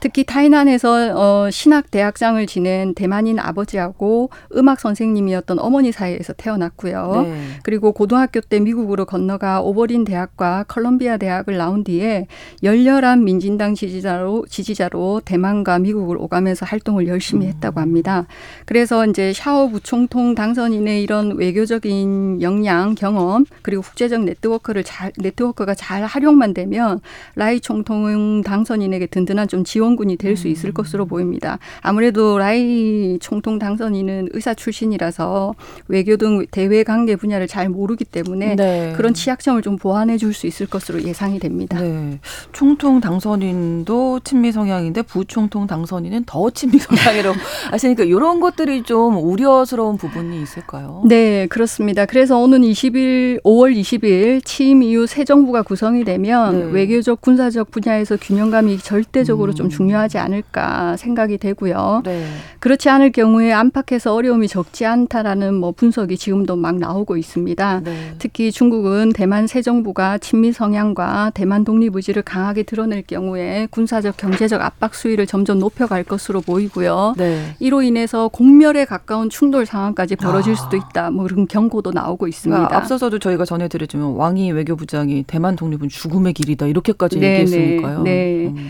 특히 0.00 0.24
타이난에서 0.24 1.14
어, 1.14 1.50
신학 1.50 1.90
대학장을 1.90 2.44
지낸 2.46 2.94
대만인 2.94 3.38
아버지하고 3.38 4.30
음악 4.56 4.80
선생님이었던 4.80 5.58
어머니 5.58 5.92
사이에서 5.92 6.32
태어났고요. 6.32 7.22
네. 7.22 7.42
그리고 7.62 7.92
고등학교 7.92 8.40
때 8.40 8.60
미국으로 8.60 9.04
건너가 9.04 9.60
오버린 9.60 10.04
대학과 10.04 10.64
컬럼비아 10.68 11.18
대학을 11.18 11.58
나온 11.58 11.84
뒤에 11.84 12.26
열렬한 12.62 13.24
민진당 13.24 13.74
지지자로 13.74 14.46
지지자로 14.48 15.20
대만과 15.24 15.78
미국을 15.80 16.16
오가면서 16.16 16.64
활동을 16.64 17.06
열심히 17.06 17.46
했다고 17.46 17.80
합니다. 17.80 18.26
그래서 18.64 19.06
이제 19.06 19.32
샤오 19.34 19.68
부총통 19.68 20.34
당선인의 20.34 21.02
이런 21.02 21.36
외교적인 21.36 22.40
역량, 22.40 22.94
경험 22.94 23.44
그리고 23.62 23.82
국제적 23.82 24.24
네트워크를 24.24 24.82
잘 24.82 25.12
네트워크가 25.18 25.74
잘 25.74 26.04
활용만 26.04 26.54
되면 26.54 27.00
라이 27.34 27.60
총통 27.60 28.42
당선인에게 28.42 29.06
든든한 29.06 29.48
좀 29.48 29.62
지원 29.64 29.89
군이 29.96 30.16
될 30.16 30.36
수 30.36 30.48
있을 30.48 30.72
것으로 30.72 31.06
보입니다. 31.06 31.58
아무래도 31.82 32.38
라이 32.38 33.18
총통 33.20 33.58
당선인은 33.58 34.28
의사 34.32 34.54
출신이라서 34.54 35.54
외교 35.88 36.16
등 36.16 36.46
대외 36.50 36.82
관계 36.84 37.16
분야를 37.16 37.46
잘 37.48 37.68
모르기 37.68 38.04
때문에 38.04 38.54
네. 38.56 38.92
그런 38.96 39.12
취약점을 39.12 39.60
좀 39.62 39.76
보완해 39.76 40.16
줄 40.16 40.32
수 40.32 40.46
있을 40.46 40.66
것으로 40.66 41.02
예상이 41.02 41.38
됩니다. 41.40 41.80
네. 41.80 42.20
총통 42.52 43.00
당선인도 43.00 44.20
친미 44.20 44.52
성향인데 44.52 45.02
부총통 45.02 45.66
당선인은 45.66 46.24
더 46.24 46.48
친미 46.50 46.78
성향이라고 46.78 47.36
하시니까 47.72 48.04
이런 48.04 48.40
것들이 48.40 48.82
좀 48.84 49.16
우려스러운 49.16 49.96
부분이 49.96 50.40
있을까요? 50.42 51.02
네, 51.08 51.46
그렇습니다. 51.48 52.06
그래서 52.06 52.38
오는 52.38 52.60
20일, 52.60 53.42
5월 53.42 53.76
20일 53.78 54.44
취임 54.44 54.82
이후 54.82 55.06
새 55.06 55.24
정부가 55.24 55.62
구성이 55.62 56.04
되면 56.04 56.58
네. 56.58 56.72
외교적, 56.72 57.20
군사적 57.20 57.70
분야에서 57.70 58.16
균형감이 58.16 58.78
절대적으로 58.78 59.52
음. 59.52 59.54
좀 59.54 59.70
중요하지 59.80 60.18
않을까 60.18 60.98
생각이 60.98 61.38
되고요. 61.38 62.02
네. 62.04 62.26
그렇지 62.58 62.90
않을 62.90 63.12
경우에 63.12 63.50
안팎에서 63.50 64.14
어려움이 64.14 64.46
적지 64.46 64.84
않다라는 64.84 65.54
뭐 65.54 65.72
분석이 65.72 66.18
지금도 66.18 66.56
막 66.56 66.76
나오고 66.76 67.16
있습니다. 67.16 67.80
네. 67.84 68.14
특히 68.18 68.52
중국은 68.52 69.14
대만 69.14 69.46
새 69.46 69.62
정부가 69.62 70.18
친미 70.18 70.52
성향과 70.52 71.30
대만 71.32 71.64
독립 71.64 71.96
의지를 71.96 72.22
강하게 72.22 72.64
드러낼 72.64 73.02
경우에 73.02 73.68
군사적 73.70 74.18
경제적 74.18 74.60
압박 74.60 74.94
수위를 74.94 75.26
점점 75.26 75.58
높여갈 75.58 76.04
것으로 76.04 76.42
보이고요. 76.42 77.14
네. 77.16 77.54
이로 77.58 77.80
인해서 77.80 78.28
공멸에 78.28 78.84
가까운 78.84 79.30
충돌 79.30 79.64
상황까지 79.64 80.16
벌어질 80.16 80.52
아. 80.52 80.56
수도 80.56 80.76
있다. 80.76 81.10
뭐 81.10 81.24
그런 81.24 81.48
경고도 81.48 81.92
나오고 81.92 82.28
있습니다. 82.28 82.54
그러니까 82.54 82.76
앞서서도 82.76 83.18
저희가 83.18 83.46
전해드렸지만 83.46 84.12
왕이 84.12 84.52
외교부장이 84.52 85.24
대만 85.26 85.56
독립은 85.56 85.88
죽음의 85.88 86.34
길이다 86.34 86.66
이렇게까지 86.66 87.18
네, 87.18 87.30
얘기했으니까요. 87.40 88.02
네, 88.02 88.10
네. 88.10 88.46
음. 88.48 88.68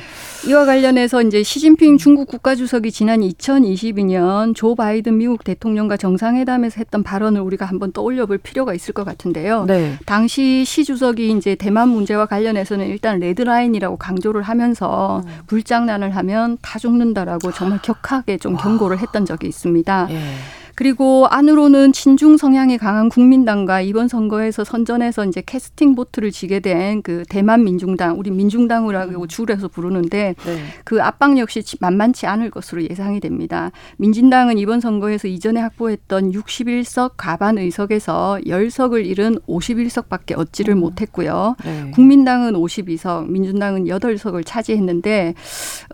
이와 0.48 0.64
관련해 0.64 0.99
서 1.08 1.22
이제 1.22 1.42
시진핑 1.42 1.98
중국 1.98 2.28
국가주석이 2.28 2.92
지난 2.92 3.20
2022년 3.20 4.54
조 4.54 4.74
바이든 4.74 5.16
미국 5.16 5.44
대통령과 5.44 5.96
정상회담에서 5.96 6.76
했던 6.78 7.02
발언을 7.02 7.40
우리가 7.40 7.64
한번 7.64 7.92
떠올려 7.92 8.26
볼 8.26 8.38
필요가 8.38 8.74
있을 8.74 8.94
것 8.94 9.04
같은데요. 9.04 9.64
네. 9.64 9.94
당시 10.06 10.64
시 10.64 10.84
주석이 10.84 11.30
이제 11.32 11.54
대만 11.54 11.88
문제와 11.88 12.26
관련해서는 12.26 12.86
일단 12.88 13.18
레드라인이라고 13.18 13.96
강조를 13.96 14.42
하면서 14.42 15.22
음. 15.24 15.30
불장난을 15.46 16.14
하면 16.16 16.58
다 16.62 16.78
죽는다라고 16.78 17.52
정말 17.52 17.80
격하게 17.82 18.38
좀 18.38 18.56
경고를 18.56 18.98
했던 18.98 19.24
적이 19.24 19.48
있습니다. 19.48 20.08
예. 20.10 20.59
그리고 20.84 21.26
안으로는 21.28 21.92
친중 21.92 22.38
성향이 22.38 22.78
강한 22.78 23.10
국민당과 23.10 23.82
이번 23.82 24.08
선거에서 24.08 24.64
선전해서 24.64 25.26
이제 25.26 25.42
캐스팅 25.44 25.94
보트를 25.94 26.30
지게 26.30 26.60
된 26.60 27.02
그 27.02 27.22
대만 27.28 27.64
민중당, 27.64 28.18
우리 28.18 28.30
민중당이라고 28.30 29.26
줄여서 29.26 29.68
부르는데 29.68 30.34
네. 30.42 30.58
그 30.84 31.02
압박 31.02 31.36
역시 31.38 31.62
지- 31.62 31.76
만만치 31.80 32.26
않을 32.26 32.50
것으로 32.50 32.82
예상이 32.88 33.20
됩니다. 33.20 33.70
민진당은 33.98 34.56
이번 34.56 34.80
선거에서 34.80 35.28
이전에 35.28 35.60
확보했던 35.60 36.32
61석 36.32 37.12
과반 37.18 37.58
의석에서 37.58 38.40
10석을 38.46 39.04
잃은 39.04 39.38
51석밖에 39.46 40.38
얻지를 40.38 40.74
못했고요. 40.76 41.56
네. 41.64 41.90
국민당은 41.92 42.54
52석, 42.54 43.28
민주당은 43.30 43.84
8석을 43.84 44.44
차지했는데 44.46 45.34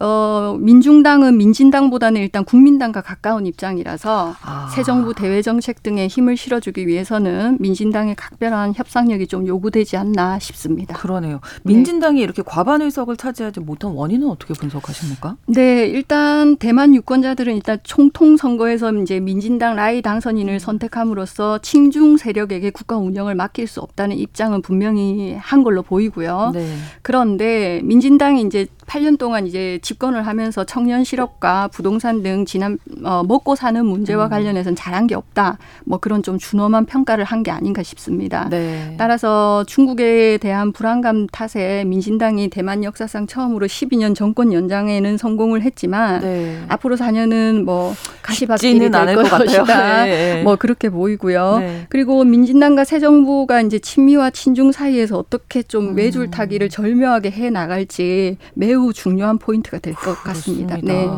어 0.01 0.57
민중당은 0.61 1.37
민진당보다는 1.39 2.21
일단 2.21 2.45
국민당과 2.45 3.01
가까운 3.01 3.47
입장이라서 3.47 4.35
아. 4.43 4.69
새 4.77 4.83
정부 4.83 5.15
대외 5.15 5.41
정책 5.41 5.83
등에 5.83 6.07
힘을 6.07 6.37
실어주기 6.37 6.87
위해서는 6.87 7.57
민진당의 7.61 8.15
각별한 8.15 8.75
협상력이 8.75 9.27
좀 9.27 9.47
요구되지 9.47 9.97
않나 9.97 10.39
싶습니다. 10.39 10.95
그러네요. 10.95 11.41
민진당이 11.63 12.21
이렇게 12.21 12.43
과반 12.45 12.83
의석을 12.83 13.17
차지하지 13.17 13.61
못한 13.61 13.93
원인은 13.93 14.29
어떻게 14.29 14.53
분석하십니까? 14.53 15.39
네, 15.47 15.87
일단 15.87 16.59
대만 16.59 16.95
유권자들은 16.95 17.57
일단 17.57 17.79
총통 17.85 18.37
선거에서 18.37 18.93
이제 18.93 19.19
민진당 19.19 19.77
라이 19.77 20.03
당선인을 20.03 20.61
선택함으로써 20.61 21.57
친중 21.63 22.19
세력에게 22.19 22.69
국가 22.69 22.99
운영을 22.99 23.35
맡길 23.35 23.67
수 23.67 23.81
없다는 23.81 24.19
입장은 24.19 24.61
분명히 24.61 25.37
한 25.37 25.63
걸로 25.63 25.83
보이고요. 25.83 26.51
네. 26.53 26.71
그런데 27.01 27.81
민진당이 27.83 28.43
이제 28.43 28.67
8년 28.87 29.19
동안 29.19 29.47
이제 29.47 29.79
집권을 29.83 30.27
하면서 30.27 30.65
청년 30.65 31.05
실업과 31.05 31.69
부동산 31.69 32.23
등 32.23 32.45
지난 32.45 32.79
어, 33.05 33.23
먹고 33.27 33.57
사는 33.57 33.85
문제와 33.85 34.29
관련해서는 34.29 34.77
잘한 34.77 35.07
게 35.07 35.15
없다. 35.15 35.59
뭐 35.85 35.99
그런 35.99 36.23
좀 36.23 36.39
준엄한 36.39 36.87
평가를 36.87 37.25
한 37.25 37.37
게 37.47 37.51
아닌가 37.51 37.83
싶습니다. 37.83 38.49
네. 38.49 38.95
따라서 38.99 39.63
중국에 39.69 40.39
대한 40.39 40.73
불안감 40.73 41.27
탓에 41.29 41.85
민진당이 41.85 42.49
대만 42.49 42.83
역사상 42.83 43.27
처음으로 43.27 43.67
12년 43.67 44.15
정권 44.17 44.53
연장에는 44.53 45.17
성공을 45.19 45.63
했지만 45.63 46.23
네. 46.23 46.65
앞으로 46.69 46.97
4년은 46.97 47.63
뭐 47.63 47.95
가시밭길이 48.27 48.79
될것 48.91 49.31
것이다. 49.31 49.65
같아요. 49.65 50.05
네. 50.07 50.43
뭐 50.43 50.57
그렇게 50.57 50.89
보이고요. 50.89 51.59
네. 51.59 51.87
그리고 51.89 52.25
민진당과 52.25 52.85
새 52.85 52.99
정부가 53.01 53.61
이제 53.63 53.79
친미와 53.79 54.31
친중 54.31 54.73
사이에서 54.73 55.19
어떻게 55.19 55.61
음. 55.61 55.65
좀 55.69 55.97
외줄 55.97 56.31
타기를 56.31 56.69
절묘하게 56.69 57.31
해 57.31 57.51
나갈지 57.51 58.37
매우 58.55 58.93
중요한 58.93 59.39
포인트가 59.39 59.79
될 59.79 59.95
것 59.95 60.15
같습니다. 60.25 60.77
네. 60.83 61.09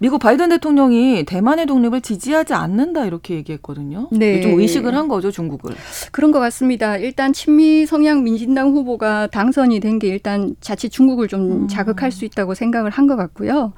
미국 0.00 0.18
바이든 0.20 0.48
대통령이 0.50 1.24
대만의 1.24 1.66
독립을 1.66 2.00
지지하지 2.00 2.54
않는다 2.54 3.04
이렇게 3.06 3.34
얘기했거든요. 3.34 4.08
네. 4.12 4.40
좀 4.40 4.58
의식을 4.60 4.94
한 4.94 5.08
거죠 5.08 5.30
중국을. 5.30 5.74
그런 6.12 6.30
것 6.30 6.38
같습니다. 6.40 6.96
일단 6.96 7.32
친미 7.32 7.86
성향 7.86 8.22
민진당 8.24 8.70
후보가 8.70 9.26
당선이 9.28 9.78
된 9.80 10.00
게 10.00 10.06
일단 10.08 10.54
자칫 10.62 10.88
중국을 10.88 11.28
좀 11.28 11.64
음. 11.64 11.68
자극할 11.68 12.10
수 12.12 12.24
있다고 12.24 12.54
생각을 12.54 12.90
한 12.90 13.06
것 13.06 13.16
같고요. 13.16 13.72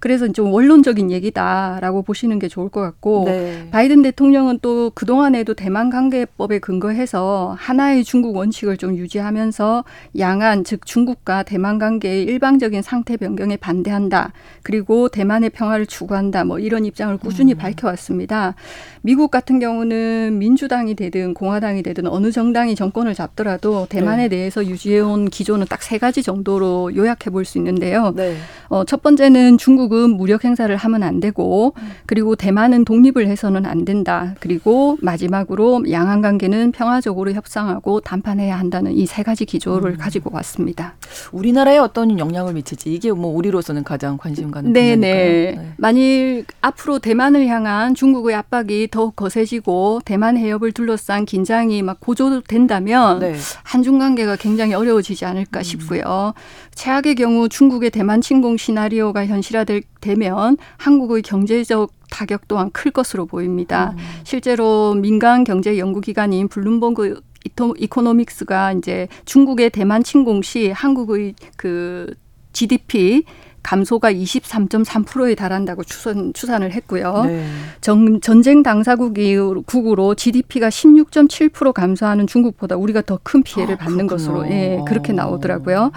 그래서 0.00 0.28
좀 0.28 0.52
원론적인 0.52 1.10
얘기다라고 1.10 2.02
보시는 2.02 2.38
게 2.40 2.48
좋을 2.48 2.68
것 2.68 2.80
같고 2.80 3.24
네. 3.26 3.68
바이든 3.70 4.02
대통령은 4.02 4.58
또 4.60 4.90
그동안에도 4.94 5.54
대만 5.54 5.90
관계법에 5.90 6.58
근거해서 6.58 7.54
하나의 7.58 8.02
중국 8.04 8.36
원칙을 8.36 8.76
좀 8.76 8.96
유지하면서 8.96 9.84
양안 10.18 10.64
즉 10.64 10.84
중국과 10.84 11.44
대만 11.44 11.78
관계의 11.78 12.24
일방적인 12.24 12.82
상태 12.82 13.16
변경에 13.16 13.56
반대한다. 13.56 14.32
그리고 14.62 15.08
대만의 15.08 15.50
평화를 15.50 15.86
추구한다. 15.86 16.44
뭐 16.44 16.58
이런 16.58 16.84
입장을 16.84 17.16
꾸준히 17.18 17.54
밝혀왔습니다. 17.54 18.54
미국 19.02 19.30
같은 19.30 19.60
경우는 19.60 20.38
민주당이 20.38 20.94
되든 20.94 21.34
공화당이 21.34 21.82
되든 21.82 22.06
어느 22.08 22.32
정당이 22.32 22.74
정권을 22.74 23.14
잡더라도 23.14 23.86
대만에 23.88 24.28
대해서 24.28 24.66
유지해온 24.66 25.30
기조는 25.30 25.66
딱 25.68 25.84
세 25.84 25.98
가지 25.98 26.22
정도로 26.22 26.96
요약해 26.96 27.30
볼 27.30 27.44
수 27.44 27.58
있는데요. 27.58 28.14
네. 28.16 28.36
어, 28.68 28.84
첫 28.84 29.02
번째는 29.02 29.58
중국 29.58 29.83
은 29.92 30.16
무력 30.16 30.44
행사를 30.44 30.74
하면 30.74 31.02
안 31.02 31.20
되고, 31.20 31.74
그리고 32.06 32.36
대만은 32.36 32.84
독립을 32.84 33.26
해서는 33.26 33.66
안 33.66 33.84
된다. 33.84 34.34
그리고 34.40 34.96
마지막으로 35.02 35.84
양안 35.90 36.20
관계는 36.22 36.72
평화적으로 36.72 37.32
협상하고 37.32 38.00
담판해야 38.00 38.58
한다는 38.58 38.92
이 38.92 39.06
세 39.06 39.22
가지 39.22 39.44
기조를 39.44 39.96
가지고 39.96 40.30
왔습니다. 40.32 40.94
우리나라에 41.30 41.78
어떤 41.78 42.18
영향을 42.18 42.54
미칠지 42.54 42.92
이게 42.92 43.12
뭐 43.12 43.32
우리로서는 43.36 43.84
가장 43.84 44.16
관심 44.16 44.50
가는 44.50 44.72
네네. 44.72 44.96
분야니까요. 44.96 45.62
네. 45.62 45.72
만일 45.76 46.44
앞으로 46.60 46.98
대만을 46.98 47.46
향한 47.46 47.94
중국의 47.94 48.34
압박이 48.34 48.88
더욱 48.90 49.14
거세지고 49.14 50.00
대만 50.04 50.36
해협을 50.36 50.72
둘러싼 50.72 51.24
긴장이 51.26 51.82
막 51.82 52.00
고조된다면 52.00 53.20
네. 53.20 53.34
한중 53.62 53.98
관계가 53.98 54.36
굉장히 54.36 54.74
어려워지지 54.74 55.24
않을까 55.24 55.62
싶고요. 55.62 56.34
최악의 56.74 57.14
경우 57.14 57.48
중국의 57.48 57.90
대만 57.90 58.20
침공 58.20 58.56
시나리오가 58.56 59.26
현실화 59.26 59.64
되면 60.00 60.56
한국의 60.78 61.22
경제적 61.22 61.92
타격 62.10 62.46
또한 62.48 62.70
클 62.72 62.90
것으로 62.90 63.26
보입니다. 63.26 63.94
실제로 64.22 64.94
민간 64.94 65.44
경제 65.44 65.78
연구기관인 65.78 66.48
블룸버그 66.48 67.20
이코노믹스가 67.78 68.72
이제 68.72 69.08
중국의 69.24 69.70
대만 69.70 70.02
침공 70.02 70.42
시 70.42 70.70
한국의 70.70 71.34
그 71.56 72.14
GDP 72.52 73.24
감소가 73.64 74.12
23.3%에 74.12 75.34
달한다고 75.34 75.82
추산, 75.84 76.32
추산을 76.34 76.72
했고요. 76.72 77.24
네. 77.24 77.46
정, 77.80 78.20
전쟁 78.20 78.62
당사국으로 78.62 80.14
GDP가 80.14 80.68
16.7% 80.68 81.72
감소하는 81.72 82.26
중국보다 82.26 82.76
우리가 82.76 83.00
더 83.02 83.18
큰 83.22 83.42
피해를 83.42 83.76
아, 83.76 83.78
받는 83.78 84.06
그렇군요. 84.06 84.34
것으로 84.34 84.50
예, 84.52 84.80
그렇게 84.86 85.12
어. 85.12 85.16
나오더라고요. 85.16 85.92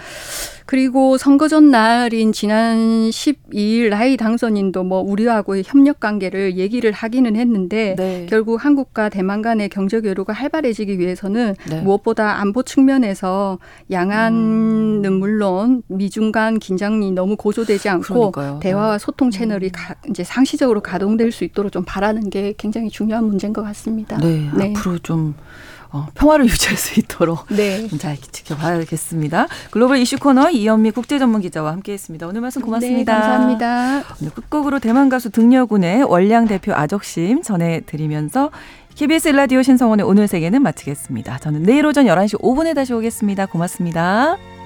그리고 0.68 1.18
선거 1.18 1.48
전 1.48 1.72
날인 1.72 2.34
지난 2.34 3.10
12일 3.10 3.88
라이 3.88 4.18
당선인도 4.18 4.84
뭐 4.84 5.00
우리하고의 5.00 5.64
협력 5.66 6.02
관계를 6.02 6.58
얘기를 6.58 6.92
하기는 6.92 7.38
했는데 7.38 7.96
네. 7.98 8.26
결국 8.30 8.64
한국과 8.64 9.08
대만 9.08 9.42
간의 9.42 9.70
경제 9.70 10.02
교류가 10.02 10.34
활발해지기 10.34 11.00
위해서는 11.00 11.56
네. 11.70 11.82
무엇보다 11.82 12.42
안보 12.42 12.64
측면에서 12.64 13.60
양안은 13.92 15.04
음. 15.06 15.14
물론 15.20 15.84
미중 15.88 16.34
간 16.34 16.60
긴장이 16.60 17.14
너무 17.14 17.38
고조되지 17.38 17.88
않고 17.88 18.32
그러니까요. 18.32 18.54
네. 18.56 18.60
대화와 18.60 18.98
소통 18.98 19.32
채널이 19.32 19.70
가, 19.70 19.96
이제 20.10 20.26
상시적으로 20.26 20.82
가동될 20.82 21.32
수 21.32 21.46
있도록 21.46 21.72
좀 21.72 21.86
바라는 21.86 22.30
게 22.30 22.54
굉장히 22.58 22.90
중요한 22.90 23.24
문제인 23.24 23.54
것 23.54 23.64
같습니다. 23.64 24.18
네. 24.18 24.50
네. 24.54 24.74
앞으로 24.76 24.98
좀 25.00 25.34
어, 25.98 26.08
평화를 26.14 26.46
유지할 26.46 26.78
수 26.78 27.00
있도록 27.00 27.48
네. 27.50 27.88
잘 27.98 28.18
지켜봐야겠습니다. 28.18 29.48
글로벌 29.72 29.98
이슈 29.98 30.18
코너 30.18 30.50
이현미 30.50 30.92
국제 30.92 31.18
전문 31.18 31.42
기자와 31.42 31.72
함께했습니다. 31.72 32.28
오늘 32.28 32.42
말씀 32.42 32.62
고맙습니다. 32.62 33.14
네, 33.14 33.20
감사합니다. 33.20 34.04
오늘 34.22 34.34
끝곡으로 34.34 34.80
대만 34.80 35.10
가수 35.10 35.32
등려군의 35.32 36.04
원량 36.04 36.48
대표 36.48 36.74
아적심 36.74 37.42
전해드리면서 37.42 38.52
KBS 38.96 39.30
라디오 39.30 39.62
신성원의 39.62 40.06
오늘 40.06 40.28
세계는 40.28 40.62
마치겠습니다. 40.64 41.40
저는 41.40 41.64
내일 41.64 41.86
오전 41.86 42.06
11시 42.06 42.42
5분에 42.42 42.74
다시 42.76 42.94
오겠습니다. 42.94 43.48
고맙습니다. 43.48 44.57